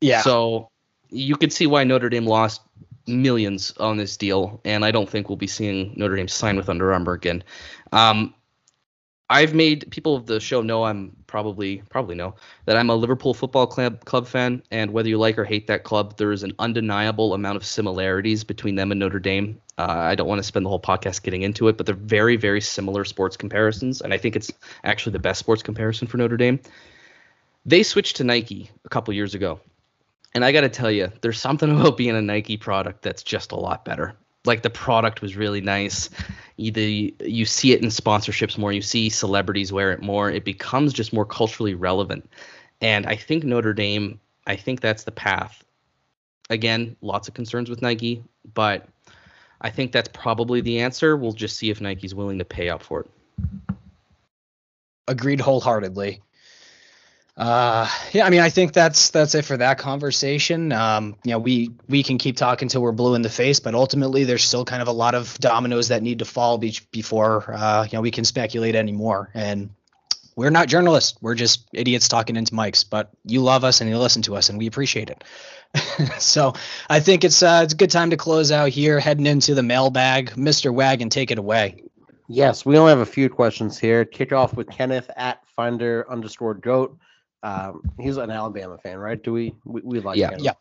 [0.00, 0.68] Yeah, So
[1.10, 2.60] you could see why Notre Dame lost
[3.06, 6.68] millions on this deal, and I don't think we'll be seeing Notre Dame sign with
[6.68, 7.44] Under Armour again.
[7.92, 8.34] Um,
[9.32, 12.34] I've made people of the show know I'm probably probably know
[12.66, 15.84] that I'm a Liverpool Football Club club fan, and whether you like or hate that
[15.84, 19.58] club, there is an undeniable amount of similarities between them and Notre Dame.
[19.78, 22.36] Uh, I don't want to spend the whole podcast getting into it, but they're very
[22.36, 24.52] very similar sports comparisons, and I think it's
[24.84, 26.60] actually the best sports comparison for Notre Dame.
[27.64, 29.60] They switched to Nike a couple years ago.
[30.34, 33.52] And I got to tell you, there's something about being a Nike product that's just
[33.52, 34.14] a lot better.
[34.44, 36.10] Like the product was really nice.
[36.58, 38.72] The, you see it in sponsorships more.
[38.72, 40.30] You see celebrities wear it more.
[40.30, 42.28] It becomes just more culturally relevant.
[42.80, 45.64] And I think Notre Dame, I think that's the path.
[46.50, 48.22] Again, lots of concerns with Nike,
[48.54, 48.88] but
[49.60, 51.16] I think that's probably the answer.
[51.16, 53.10] We'll just see if Nike's willing to pay up for it.
[55.06, 56.20] agreed wholeheartedly.
[57.34, 60.70] Uh, yeah, I mean, I think that's that's it for that conversation.
[60.70, 63.74] Um, you know, we we can keep talking till we're blue in the face, but
[63.74, 67.54] ultimately, there's still kind of a lot of dominoes that need to fall be- before
[67.54, 69.30] uh, you know we can speculate anymore.
[69.32, 69.70] And
[70.36, 72.84] we're not journalists; we're just idiots talking into mics.
[72.88, 75.24] But you love us and you listen to us, and we appreciate it.
[76.18, 76.52] so
[76.90, 79.62] I think it's uh, it's a good time to close out here, heading into the
[79.62, 80.36] mailbag.
[80.36, 81.82] Mister Wagon, take it away.
[82.28, 84.04] Yes, we only have a few questions here.
[84.04, 86.98] Kick off with Kenneth at finder underscore goat.
[87.42, 89.20] Um, he's an Alabama fan, right?
[89.22, 90.30] Do we we, we like Yeah.
[90.30, 90.44] Kenneth.
[90.44, 90.52] Yeah.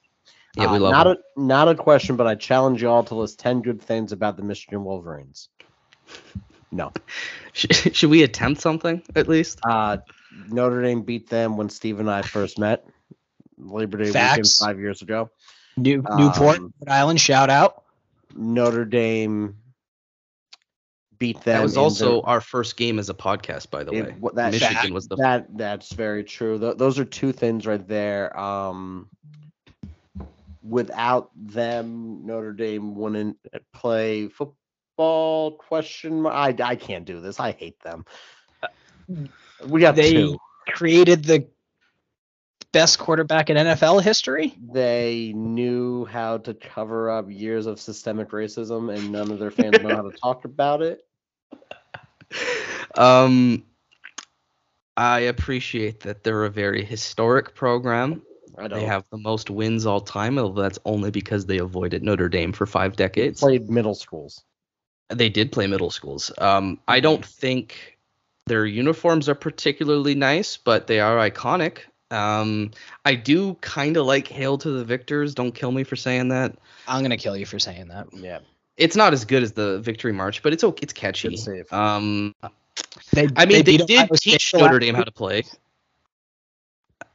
[0.57, 1.17] Yeah, we Uh, love not him.
[1.37, 4.35] a not a question, but I challenge you all to list ten good things about
[4.37, 5.49] the Michigan Wolverines.
[6.71, 6.91] No.
[7.53, 9.59] Should, should we attempt something at least?
[9.67, 9.97] Uh,
[10.47, 12.85] Notre Dame beat them when Steve and I first met
[13.57, 15.29] Labor Day weekend five years ago.
[15.75, 17.83] New Newport, Um, Rhode Island, shout out.
[18.35, 19.57] Notre Dame
[21.21, 21.57] beat them.
[21.57, 24.31] That was also the- our first game as a podcast, by the it- way.
[24.33, 26.57] that- Michigan fact- was the that that's very true.
[26.59, 28.37] Th- those are two things right there.
[28.37, 29.07] Um,
[30.63, 33.37] without them, Notre Dame wouldn't
[33.73, 35.51] play football.
[35.57, 36.25] Question.
[36.25, 37.39] I I can't do this.
[37.39, 38.05] I hate them.
[39.67, 40.37] We got They two.
[40.69, 41.47] created the
[42.71, 44.55] best quarterback in NFL history.
[44.71, 49.81] They knew how to cover up years of systemic racism, and none of their fans
[49.81, 51.01] know how to talk about it.
[52.95, 53.63] Um
[54.97, 58.21] I appreciate that they're a very historic program.
[58.57, 62.29] I They have the most wins all time, although that's only because they avoided Notre
[62.29, 63.39] Dame for five decades.
[63.39, 64.43] played middle schools.
[65.09, 66.31] They did play middle schools.
[66.37, 67.97] Um, I don't think
[68.47, 71.79] their uniforms are particularly nice, but they are iconic.
[72.11, 72.71] Um,
[73.05, 76.57] I do kind of like "Hail to the Victors." Don't kill me for saying that.
[76.87, 78.07] I'm gonna kill you for saying that.
[78.13, 78.39] Yeah.
[78.81, 80.79] It's not as good as the Victory March, but it's okay.
[80.83, 81.37] It's catchy.
[81.71, 82.33] Um,
[83.13, 85.43] They, I mean, they, beat did teach Notre Dame how to play.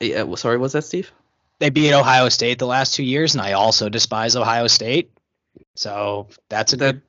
[0.01, 1.11] Yeah, well, sorry, was that Steve?
[1.59, 5.11] They beat Ohio State the last two years, and I also despise Ohio State.
[5.75, 7.03] So that's a That good.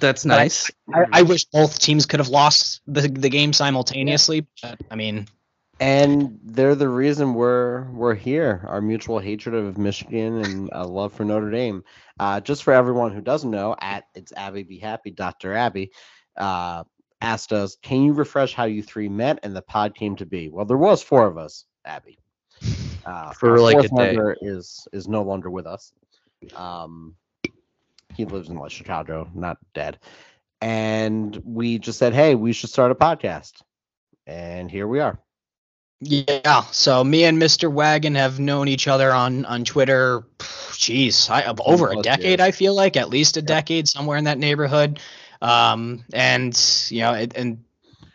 [0.00, 0.70] that's But I- nice.
[0.92, 4.46] I, I wish both teams could have lost the the game simultaneously.
[4.62, 5.28] But I mean,
[5.80, 8.64] And they're the reason we're we're here.
[8.68, 11.82] Our mutual hatred of Michigan and a love for Notre Dame.
[12.18, 15.52] Uh, just for everyone who doesn't know, at it's Abby Be Happy, Dr.
[15.52, 15.90] Abby,
[16.36, 16.84] uh,
[17.20, 20.48] asked us, "Can you refresh how you three met and the pod came to be?"
[20.48, 22.18] Well, there was four of us, Abby.
[23.04, 24.16] Uh, For like a day.
[24.42, 25.92] is is no longer with us.
[26.54, 27.16] Um,
[28.14, 29.98] he lives in like Chicago, not dead.
[30.60, 33.60] And we just said, "Hey, we should start a podcast,"
[34.26, 35.18] and here we are.
[36.04, 36.62] Yeah.
[36.70, 37.72] So me and Mr.
[37.72, 40.24] Wagon have known each other on on Twitter.
[40.38, 42.24] Jeez, I, over a decade.
[42.24, 42.40] years.
[42.40, 45.00] I feel like at least a decade, somewhere in that neighborhood.
[45.40, 46.54] Um, and
[46.90, 47.64] you know, it, and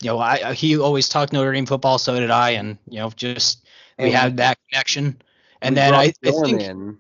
[0.02, 3.10] you know, I he always talked Notre Dame football, so did I, and you know,
[3.16, 3.66] just
[3.98, 5.22] we had that connection.
[5.62, 6.98] And then I, I think, in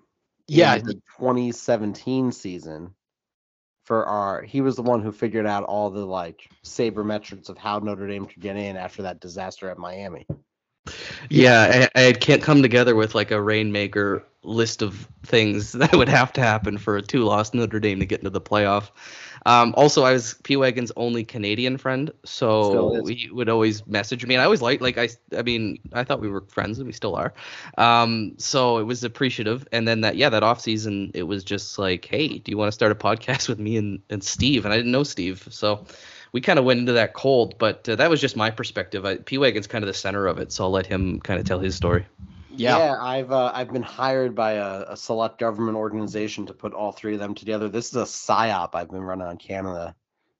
[0.47, 2.93] yeah, in the 2017 season
[3.85, 7.79] for our he was the one who figured out all the like sabermetrics of how
[7.79, 10.27] Notre Dame could get in after that disaster at Miami.
[11.29, 16.09] Yeah, I, I can't come together with like a rainmaker list of things that would
[16.09, 18.89] have to happen for a two-loss Notre Dame to get into the playoff.
[19.45, 24.35] Um, also, I was P Wagon's only Canadian friend, so he would always message me,
[24.35, 26.93] and I always liked like I, I mean, I thought we were friends, and we
[26.93, 27.33] still are.
[27.77, 31.79] Um, so it was appreciative, and then that yeah, that off season, it was just
[31.79, 34.65] like, hey, do you want to start a podcast with me and and Steve?
[34.65, 35.85] And I didn't know Steve, so
[36.32, 39.05] we kind of went into that cold, but uh, that was just my perspective.
[39.05, 41.45] I, P Wagon's kind of the center of it, so I'll let him kind of
[41.45, 42.05] tell his story.
[42.49, 46.91] yeah, I've uh, I've been hired by a, a select government organization to put all
[46.91, 47.69] three of them together.
[47.69, 49.95] This is a psyop I've been running on Canada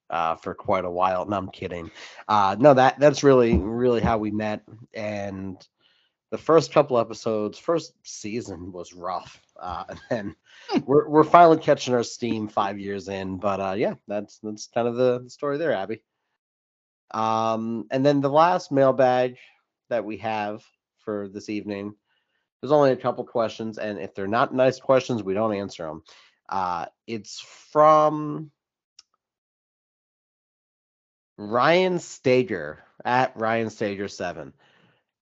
[0.10, 1.26] uh, for quite a while.
[1.26, 1.92] No, I'm kidding.
[2.28, 4.64] Uh, no, that that's really really how we met.
[4.94, 5.66] And
[6.32, 10.36] the first couple episodes, first season was rough, uh, and then
[10.86, 13.38] we're we're finally catching our steam five years in.
[13.38, 16.02] But uh, yeah, that's that's kind of the, story there, Abby.
[17.12, 19.38] Um, and then the last mailbag
[19.90, 20.64] that we have
[21.00, 21.96] for this evening.
[22.62, 26.04] There's only a couple questions, and if they're not nice questions, we don't answer them.
[26.50, 27.40] Uh, it's
[27.72, 28.52] from
[31.38, 34.54] Ryan Stager at Ryan Stager seven.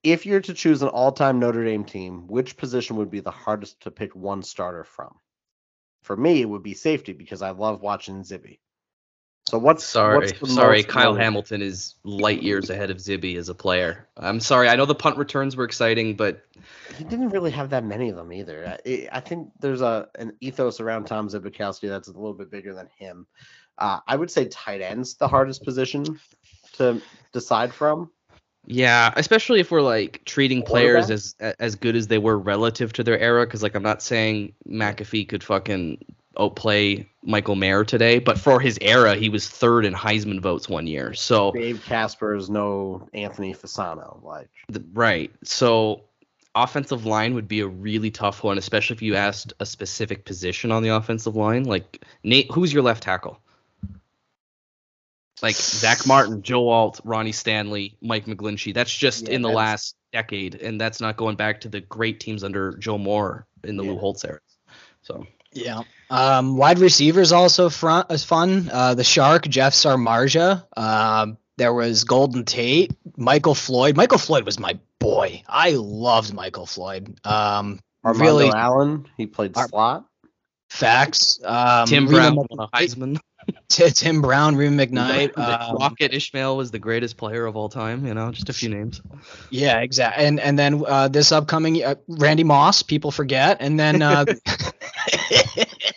[0.05, 3.81] If you're to choose an all-time Notre Dame team, which position would be the hardest
[3.81, 5.17] to pick one starter from?
[6.07, 8.61] For me, it would be safety because I love watching Zibby.
[9.49, 10.85] So what's Sorry, what's sorry.
[10.85, 14.09] Kyle Hamilton is light years ahead of Zibby as a player.
[14.17, 14.69] I'm sorry.
[14.69, 16.45] I know the punt returns were exciting, but
[16.97, 18.79] he didn't really have that many of them either.
[18.87, 22.73] I, I think there's a an ethos around Tom Zbikowski that's a little bit bigger
[22.73, 23.27] than him.
[23.77, 26.21] Uh, I would say tight end's the hardest position
[26.75, 27.03] to
[27.33, 28.13] decide from.
[28.67, 33.05] Yeah, especially if we're like treating players as as good as they were relative to
[33.05, 33.47] their era.
[33.47, 36.05] Because like I'm not saying MacAfee could fucking
[36.39, 40.87] outplay Michael Mayer today, but for his era, he was third in Heisman votes one
[40.87, 41.15] year.
[41.15, 44.23] So Dave Casper is no Anthony Fasano.
[44.23, 45.33] Like The- right.
[45.43, 46.03] So
[46.55, 50.73] offensive line would be a really tough one, especially if you asked a specific position
[50.73, 51.65] on the offensive line.
[51.65, 53.41] Like Nate, who's your left tackle?
[55.43, 58.73] Like Zach Martin, Joe Alt, Ronnie Stanley, Mike McGlinchey.
[58.73, 62.21] That's just Yeah, in the last decade, and that's not going back to the great
[62.21, 64.01] teams under Joe Moore in the Lou Yeah.
[64.01, 64.41] Holtz era.
[65.03, 65.83] So Yeah.
[66.11, 68.71] Um, wide receivers also front is fun.
[68.73, 70.65] Uh, the Shark, Jeff Samardzija.
[70.77, 73.97] Um, there was Golden Tate, Michael Floyd.
[73.97, 75.43] Michael Floyd was my boy.
[75.49, 77.19] I loved Michael Floyd.
[77.27, 80.05] Um, Armando really Allen, he played Ar- slot.
[80.71, 81.41] facts.
[81.45, 83.19] Um, Tim Reba Brown Mc- won a Heisman.
[83.69, 85.33] T- Tim Brown, Reba McKnight.
[85.47, 88.07] Um, Rocket Ismail was the greatest player of all time.
[88.07, 89.01] You know, just a few names.
[89.51, 90.25] Yeah, exactly.
[90.25, 94.25] And and then uh, this upcoming uh, Randy Moss, people forget, and then uh,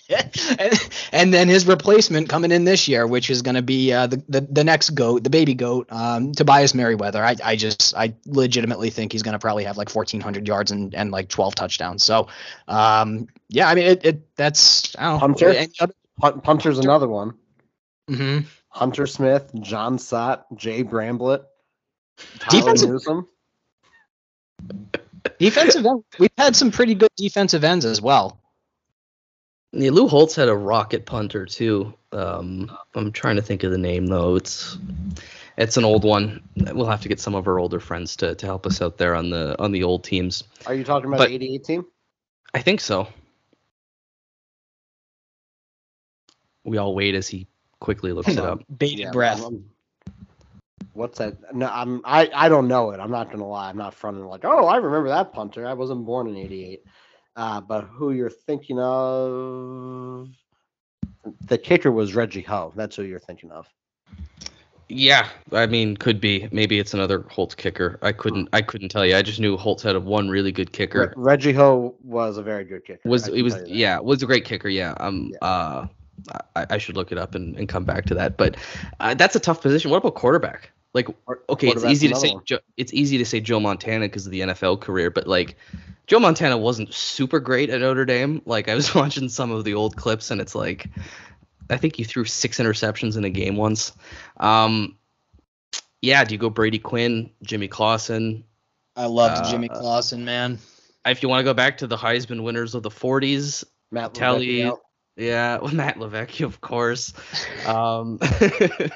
[0.60, 4.08] and, and then his replacement coming in this year, which is going to be uh,
[4.08, 7.24] the, the the next goat, the baby goat, um, Tobias Merriweather.
[7.24, 10.94] I I just I legitimately think he's going to probably have like 1,400 yards and,
[10.94, 12.04] and like 12 touchdowns.
[12.04, 12.28] So,
[12.68, 15.20] um, yeah, I mean it, it that's I don't know.
[15.20, 15.50] Hunter?
[15.50, 17.36] Any other- Punt, Punter's another one.
[18.10, 18.46] Mhm.
[18.70, 21.44] Hunter Smith, Jon Sot, Jay Bramblett.
[22.40, 23.28] Tyler Defensive- Newsome.
[25.40, 26.04] Defensive end.
[26.18, 28.40] We've had some pretty good defensive ends as well.
[29.72, 31.94] Yeah, Lou Holtz had a rocket punter too.
[32.12, 34.36] Um, I'm trying to think of the name though.
[34.36, 34.78] It's
[35.58, 36.42] it's an old one.
[36.56, 39.14] We'll have to get some of our older friends to, to help us out there
[39.16, 40.44] on the on the old teams.
[40.66, 41.86] Are you talking about But- the 88 team?
[42.54, 43.08] I think so.
[46.64, 47.48] We all wait as he
[47.80, 48.62] quickly looks it up.
[48.78, 49.42] Bated Yeah, breath.
[49.42, 49.66] I'm-
[50.94, 51.56] what's that?
[51.56, 53.00] No, I'm I, I don't know it.
[53.00, 53.70] I'm not gonna lie.
[53.70, 55.68] I'm not fronting like, oh, I remember that punter.
[55.68, 56.84] I wasn't born in '88.
[57.36, 60.28] Uh, but who you're thinking of?
[61.46, 62.74] The kicker was Reggie Ho.
[62.76, 63.68] That's who you're thinking of.
[64.92, 66.50] Yeah, I mean, could be.
[66.52, 68.00] Maybe it's another Holtz kicker.
[68.02, 68.50] I couldn't.
[68.54, 69.16] I couldn't tell you.
[69.16, 71.14] I just knew Holtz had a one really good Re- kicker.
[71.16, 73.08] Reggie Ho was a very good kicker.
[73.08, 73.76] Was I it was tell you that.
[73.76, 74.68] yeah was a great kicker.
[74.68, 74.96] Yeah.
[75.00, 75.30] Um.
[75.32, 75.48] Yeah.
[75.48, 75.88] Uh.
[76.56, 78.38] I, I should look it up and, and come back to that.
[78.38, 78.58] But
[79.00, 79.92] uh, that's a tough position.
[79.92, 80.72] What about quarterback?
[80.94, 81.08] Like,
[81.50, 82.34] okay, it's easy to say.
[82.46, 85.56] Joe, it's easy to say Joe Montana because of the NFL career, but like,
[86.08, 88.42] Joe Montana wasn't super great at Notre Dame.
[88.46, 90.88] Like, I was watching some of the old clips, and it's like,
[91.70, 93.92] I think he threw six interceptions in a game once.
[94.38, 94.98] Um,
[96.02, 98.44] yeah, do you go Brady Quinn, Jimmy Clausen?
[98.96, 100.58] I loved Uh, Jimmy Clausen, man.
[101.06, 104.80] If you want to go back to the Heisman winners of the 40s, Matt out.
[105.20, 107.14] Yeah, well, Matt Levesque, of course.
[107.68, 108.90] Um, Even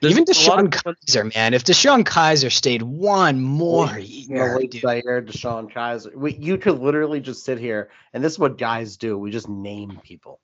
[0.00, 1.54] there's DeShone Kizer, man.
[1.54, 4.80] If DeShone Kizer stayed one more Malik year, dude.
[4.82, 6.14] Zaire, DeShone Kizer.
[6.14, 9.16] We, you could literally just sit here, and this is what guys do.
[9.16, 10.40] We just name people.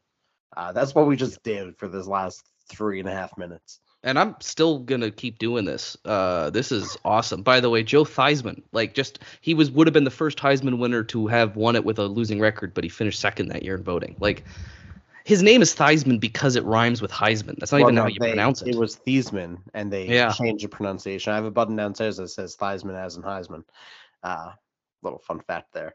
[0.56, 3.80] Uh, that's what we just did for this last three and a half minutes.
[4.02, 5.96] and I'm still gonna keep doing this.
[6.04, 7.42] Uh, this is awesome.
[7.42, 10.78] By the way, Joe Theismann, like just he was would have been the first Heisman
[10.78, 13.76] winner to have won it with a losing record, but he finished second that year
[13.76, 14.16] in voting.
[14.18, 14.44] Like
[15.24, 17.56] his name is Theismann because it rhymes with Heisman.
[17.58, 18.68] That's not Well, even no, how you they- pronounce it.
[18.68, 20.32] It was Theismann, and they Yeah.
[20.32, 21.32] changed the pronunciation.
[21.32, 23.64] I have a button downstairs that says Theismann as in Heisman.
[24.22, 24.52] Uh,
[25.02, 25.94] little fun fact there.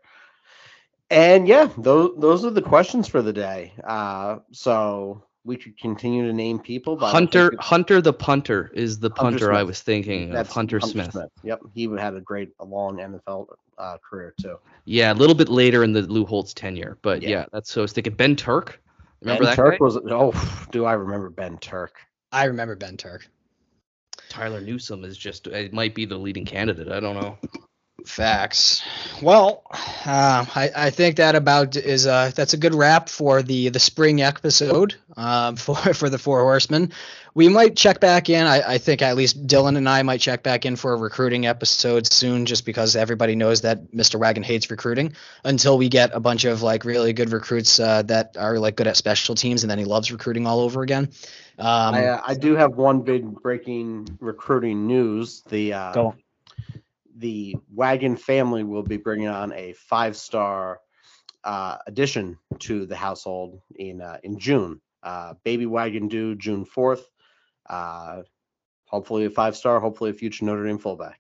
[1.10, 3.74] And yeah, those those are the questions for the day.
[3.84, 6.98] Uh, so we could continue to name people.
[6.98, 10.50] But Hunter Hunter the punter is the Hunter punter I was thinking of.
[10.50, 11.16] Hunter, Smith.
[11.44, 13.48] Yep, he had a great, a long NFL
[13.78, 14.58] uh, career too.
[14.84, 17.30] Yeah, a little bit later in the Lou Holtz tenure, but Yeah.
[17.30, 18.82] yeah, that's so I was thinking Ben Turk.
[19.22, 19.84] Remember ben that Turk guy?
[19.84, 21.96] was oh, do I remember Ben Turk?
[22.32, 23.28] I remember Ben Turk.
[24.30, 26.90] Tyler Newsome is just it might be the leading candidate.
[26.90, 27.38] I don't know.
[28.08, 28.82] Facts.
[29.22, 33.70] Well, uh, I, I think that about is uh that's a good wrap for the
[33.70, 36.94] the spring episode um, for for the Four Horsemen.
[37.34, 38.48] We might check back in.
[38.48, 41.46] I, I think at least Dylan and I might check back in for a recruiting
[41.46, 44.20] episode soon, just because everybody knows that Mr.
[44.20, 45.14] Wagon hates recruiting.
[45.44, 48.88] Until we get a bunch of like really good recruits uh, that are like good
[48.88, 51.12] at special teams, and then he loves recruiting all over again.
[51.60, 55.44] Um, I, uh, I do have one big breaking recruiting news.
[55.48, 56.18] The uh, Go on.
[57.18, 60.80] The Wagon family will be bringing on a five star
[61.44, 64.82] uh, addition to the household in uh, in June.
[65.04, 67.08] Uh, baby Wagon due June fourth.
[67.70, 68.24] Uh,
[68.86, 69.80] hopefully a five star.
[69.80, 71.20] Hopefully a future Notre Dame fullback.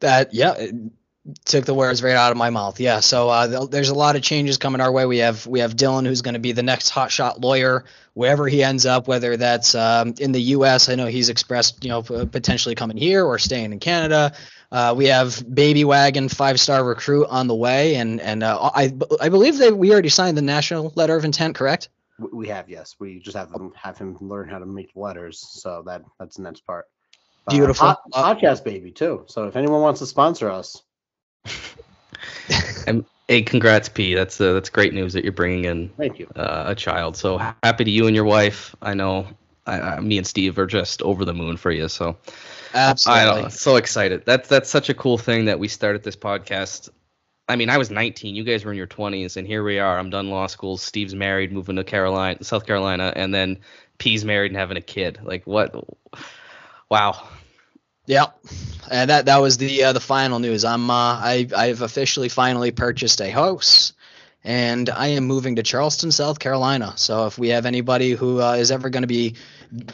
[0.00, 0.66] That yeah,
[1.44, 2.80] took the words right out of my mouth.
[2.80, 5.06] Yeah, so uh, there's a lot of changes coming our way.
[5.06, 8.62] We have we have Dylan, who's going to be the next hotshot lawyer wherever he
[8.62, 10.88] ends up, whether that's um, in the U.S.
[10.88, 14.32] I know he's expressed you know potentially coming here or staying in Canada.
[14.72, 18.92] Uh, we have Baby Wagon, five star recruit on the way, and and uh, I
[19.20, 21.90] I believe that we already signed the national letter of intent, correct?
[22.32, 22.96] We have yes.
[22.98, 25.38] We just have them have him learn how to make letters.
[25.38, 26.86] So that that's the next part.
[27.46, 27.86] Uh, Beautiful.
[27.88, 29.24] pod- Uh, podcast baby too.
[29.26, 30.82] So if anyone wants to sponsor us,
[32.86, 34.14] and Hey, congrats, P.
[34.14, 36.26] That's uh, that's great news that you're bringing in thank you.
[36.36, 37.16] uh, a child.
[37.16, 38.74] So happy to you and your wife.
[38.82, 39.26] I know
[39.66, 41.88] I, I, me and Steve are just over the moon for you.
[41.88, 42.16] So
[42.74, 43.50] Absolutely.
[43.50, 44.24] So excited.
[44.24, 46.88] That's that's such a cool thing that we started this podcast.
[47.48, 48.34] I mean, I was 19.
[48.34, 49.98] You guys were in your 20s, and here we are.
[49.98, 50.76] I'm done law school.
[50.76, 53.58] Steve's married, moving to Carolina, South Carolina, and then
[53.98, 55.18] P's married and having a kid.
[55.22, 55.74] Like what?
[56.88, 57.28] Wow.
[58.06, 58.38] Yep,
[58.90, 60.64] and that that was the uh, the final news.
[60.64, 63.92] I'm uh, I I've officially finally purchased a house,
[64.44, 66.94] and I am moving to Charleston, South Carolina.
[66.96, 69.36] So if we have anybody who uh, is ever going to be,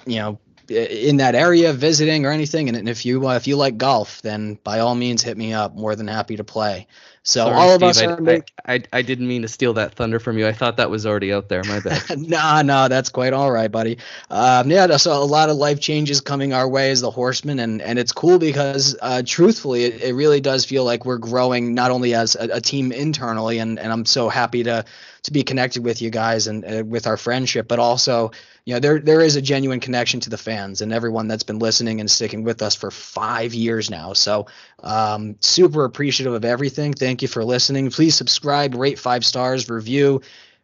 [0.06, 0.38] you know,
[0.70, 4.58] in that area visiting or anything, and if you uh, if you like golf, then
[4.64, 5.74] by all means hit me up.
[5.74, 6.86] More than happy to play.
[7.28, 9.74] So Sorry, all of us are I, make- I, I, I didn't mean to steal
[9.74, 10.46] that thunder from you.
[10.46, 11.62] I thought that was already out there.
[11.64, 12.02] My bad.
[12.18, 13.98] nah, nah, that's quite all right, buddy.
[14.30, 17.82] Um, yeah, so a lot of life changes coming our way as the Horsemen, and
[17.82, 21.90] and it's cool because, uh, truthfully, it, it really does feel like we're growing not
[21.90, 24.86] only as a, a team internally, and and I'm so happy to
[25.24, 28.30] to be connected with you guys and uh, with our friendship, but also,
[28.68, 31.58] you know, there there is a genuine connection to the fans and everyone that's been
[31.58, 34.12] listening and sticking with us for five years now.
[34.12, 34.44] So,
[34.82, 36.92] um, super appreciative of everything.
[36.92, 37.90] Thank you for listening.
[37.90, 40.20] Please subscribe, rate five stars, review.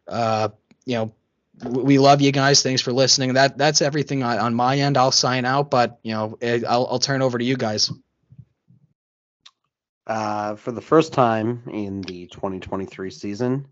[0.07, 0.49] Uh,
[0.85, 1.15] you know,
[1.67, 2.61] we love you guys.
[2.61, 3.33] Thanks for listening.
[3.33, 4.97] That that's everything on, on my end.
[4.97, 7.91] I'll sign out, but you know, I'll I'll turn over to you guys.
[10.05, 13.65] Uh, for the first time in the 2023 season,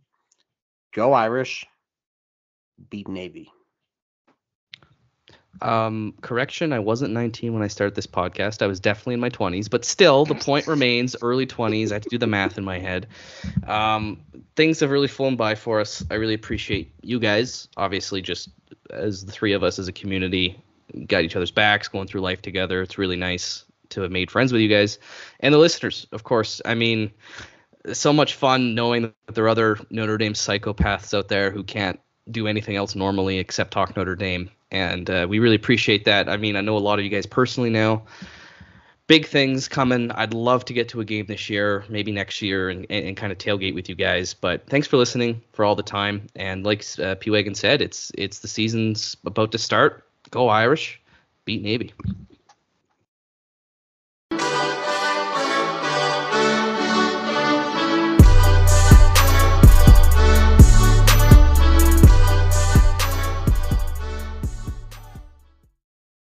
[0.91, 1.67] go Irish,
[2.89, 3.51] beat Navy.
[5.61, 8.61] Um, correction, I wasn't 19 when I started this podcast.
[8.61, 11.91] I was definitely in my 20s, but still, the point remains early 20s.
[11.91, 13.07] I had to do the math in my head.
[13.67, 14.21] Um,
[14.55, 16.03] things have really flown by for us.
[16.09, 17.67] I really appreciate you guys.
[17.77, 18.49] Obviously, just
[18.89, 20.61] as the three of us as a community
[21.07, 22.81] got each other's backs, going through life together.
[22.81, 24.99] It's really nice to have made friends with you guys
[25.39, 26.61] and the listeners, of course.
[26.65, 27.11] I mean,
[27.91, 31.99] so much fun knowing that there are other Notre Dame psychopaths out there who can't
[32.31, 34.49] do anything else normally except talk Notre Dame.
[34.71, 36.29] And uh, we really appreciate that.
[36.29, 38.03] I mean, I know a lot of you guys personally now.
[39.07, 40.11] Big things coming.
[40.11, 43.17] I'd love to get to a game this year, maybe next year, and, and, and
[43.17, 44.33] kind of tailgate with you guys.
[44.33, 46.27] But thanks for listening for all the time.
[46.35, 50.07] And like uh, P Wagon said, it's it's the season's about to start.
[50.31, 51.01] Go Irish,
[51.43, 51.93] beat Navy.